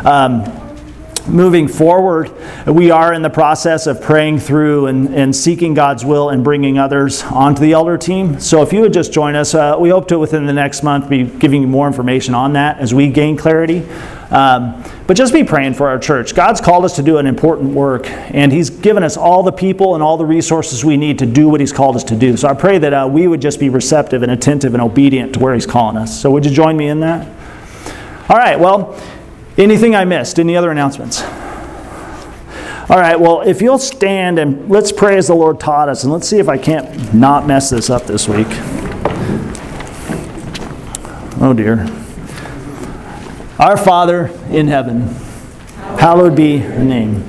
Um, 0.04 0.42
moving 1.26 1.68
forward, 1.68 2.30
we 2.66 2.90
are 2.90 3.12
in 3.12 3.22
the 3.22 3.30
process 3.30 3.86
of 3.86 4.00
praying 4.00 4.40
through 4.40 4.86
and, 4.86 5.14
and 5.14 5.34
seeking 5.34 5.74
God's 5.74 6.04
will 6.04 6.30
and 6.30 6.42
bringing 6.42 6.78
others 6.78 7.22
onto 7.22 7.60
the 7.60 7.72
elder 7.72 7.96
team. 7.96 8.40
So 8.40 8.62
if 8.62 8.72
you 8.72 8.80
would 8.80 8.92
just 8.92 9.12
join 9.12 9.34
us, 9.34 9.54
uh, 9.54 9.76
we 9.78 9.88
hope 9.90 10.08
to 10.08 10.18
within 10.18 10.46
the 10.46 10.52
next 10.52 10.82
month 10.82 11.08
be 11.08 11.24
giving 11.24 11.62
you 11.62 11.68
more 11.68 11.86
information 11.86 12.34
on 12.34 12.54
that 12.54 12.78
as 12.78 12.92
we 12.92 13.08
gain 13.08 13.36
clarity. 13.36 13.86
Um, 14.30 14.82
but 15.06 15.16
just 15.16 15.34
be 15.34 15.44
praying 15.44 15.74
for 15.74 15.88
our 15.88 15.98
church. 15.98 16.34
God's 16.34 16.60
called 16.60 16.86
us 16.86 16.96
to 16.96 17.02
do 17.02 17.18
an 17.18 17.26
important 17.26 17.74
work, 17.74 18.08
and 18.08 18.50
He's 18.50 18.70
given 18.70 19.02
us 19.02 19.18
all 19.18 19.42
the 19.42 19.52
people 19.52 19.94
and 19.94 20.02
all 20.02 20.16
the 20.16 20.24
resources 20.24 20.84
we 20.84 20.96
need 20.96 21.18
to 21.18 21.26
do 21.26 21.50
what 21.50 21.60
He's 21.60 21.72
called 21.72 21.96
us 21.96 22.04
to 22.04 22.16
do. 22.16 22.38
So 22.38 22.48
I 22.48 22.54
pray 22.54 22.78
that 22.78 22.94
uh, 22.94 23.08
we 23.10 23.28
would 23.28 23.42
just 23.42 23.60
be 23.60 23.68
receptive 23.68 24.22
and 24.22 24.32
attentive 24.32 24.72
and 24.72 24.82
obedient 24.82 25.34
to 25.34 25.40
where 25.40 25.52
He's 25.52 25.66
calling 25.66 25.98
us. 25.98 26.18
So 26.18 26.30
would 26.30 26.46
you 26.46 26.50
join 26.50 26.78
me 26.78 26.88
in 26.88 27.00
that? 27.00 27.28
All 28.30 28.38
right, 28.38 28.58
well, 28.58 28.98
Anything 29.58 29.94
I 29.94 30.04
missed? 30.04 30.38
Any 30.38 30.56
other 30.56 30.70
announcements? 30.70 31.22
All 32.90 32.98
right, 32.98 33.18
well, 33.18 33.42
if 33.42 33.62
you'll 33.62 33.78
stand 33.78 34.38
and 34.38 34.68
let's 34.68 34.92
pray 34.92 35.16
as 35.16 35.28
the 35.28 35.34
Lord 35.34 35.60
taught 35.60 35.88
us, 35.88 36.04
and 36.04 36.12
let's 36.12 36.28
see 36.28 36.38
if 36.38 36.48
I 36.48 36.58
can't 36.58 37.14
not 37.14 37.46
mess 37.46 37.70
this 37.70 37.90
up 37.90 38.04
this 38.04 38.28
week. 38.28 38.48
Oh 41.40 41.54
dear. 41.56 41.86
Our 43.58 43.76
Father 43.76 44.26
in 44.50 44.66
heaven, 44.68 45.02
hallowed 45.98 46.34
be 46.34 46.58
your 46.58 46.78
name. 46.80 47.24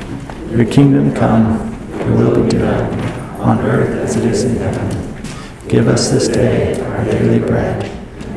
Your 0.50 0.66
kingdom 0.66 1.14
come, 1.14 1.72
your 2.00 2.18
will 2.18 2.44
be 2.44 2.50
done, 2.50 3.00
on 3.40 3.60
earth 3.60 3.90
as 4.02 4.16
it 4.16 4.26
is 4.26 4.44
in 4.46 4.56
heaven. 4.58 5.68
Give 5.68 5.88
us 5.88 6.10
this 6.10 6.28
day 6.28 6.80
our 6.82 7.06
daily 7.06 7.40
bread. 7.40 7.90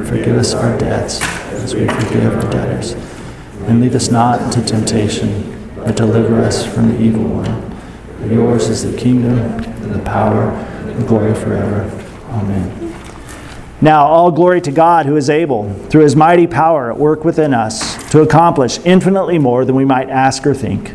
Forgive 0.06 0.36
us 0.36 0.54
our 0.54 0.76
debts 0.78 1.22
as 1.52 1.74
we 1.74 1.88
forgive 1.88 2.34
our 2.34 2.50
debtors 2.50 2.94
and 3.66 3.80
lead 3.80 3.94
us 3.94 4.10
not 4.10 4.40
into 4.40 4.64
temptation, 4.64 5.70
but 5.76 5.96
deliver 5.96 6.40
us 6.40 6.64
from 6.64 6.88
the 6.88 7.00
evil 7.00 7.24
one. 7.24 7.76
For 8.18 8.26
yours 8.26 8.68
is 8.68 8.90
the 8.90 8.96
kingdom, 8.96 9.38
and 9.38 9.94
the 9.94 10.02
power, 10.04 10.50
and 10.50 11.02
the 11.02 11.06
glory 11.06 11.34
forever. 11.34 11.90
Amen. 12.30 12.94
Now, 13.80 14.06
all 14.06 14.30
glory 14.30 14.60
to 14.62 14.72
God 14.72 15.06
who 15.06 15.16
is 15.16 15.28
able, 15.28 15.72
through 15.88 16.02
his 16.02 16.16
mighty 16.16 16.46
power 16.46 16.90
at 16.90 16.96
work 16.96 17.24
within 17.24 17.52
us, 17.52 17.96
to 18.10 18.22
accomplish 18.22 18.78
infinitely 18.84 19.38
more 19.38 19.64
than 19.64 19.74
we 19.74 19.84
might 19.84 20.08
ask 20.08 20.46
or 20.46 20.54
think. 20.54 20.94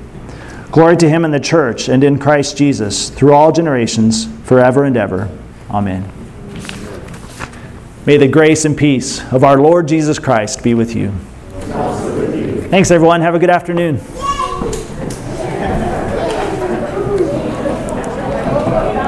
Glory 0.72 0.98
to 0.98 1.10
him 1.10 1.26
in 1.26 1.32
the 1.32 1.40
church 1.40 1.90
and 1.90 2.04
in 2.04 2.18
Christ 2.18 2.58
Jesus, 2.58 3.10
through 3.10 3.34
all 3.34 3.52
generations, 3.52 4.28
forever 4.44 4.84
and 4.86 4.98
ever. 4.98 5.30
Amen. 5.70 6.10
May 8.06 8.18
the 8.18 8.28
grace 8.28 8.66
and 8.66 8.76
peace 8.76 9.22
of 9.32 9.44
our 9.44 9.62
Lord 9.62 9.88
Jesus 9.88 10.18
Christ 10.18 10.64
be 10.64 10.74
with 10.74 10.96
you. 10.96 11.14
Thanks, 12.72 12.90
everyone. 12.90 13.20
Have 13.20 13.36
a 13.36 13.40
good 13.40 13.50
afternoon. 13.50 14.00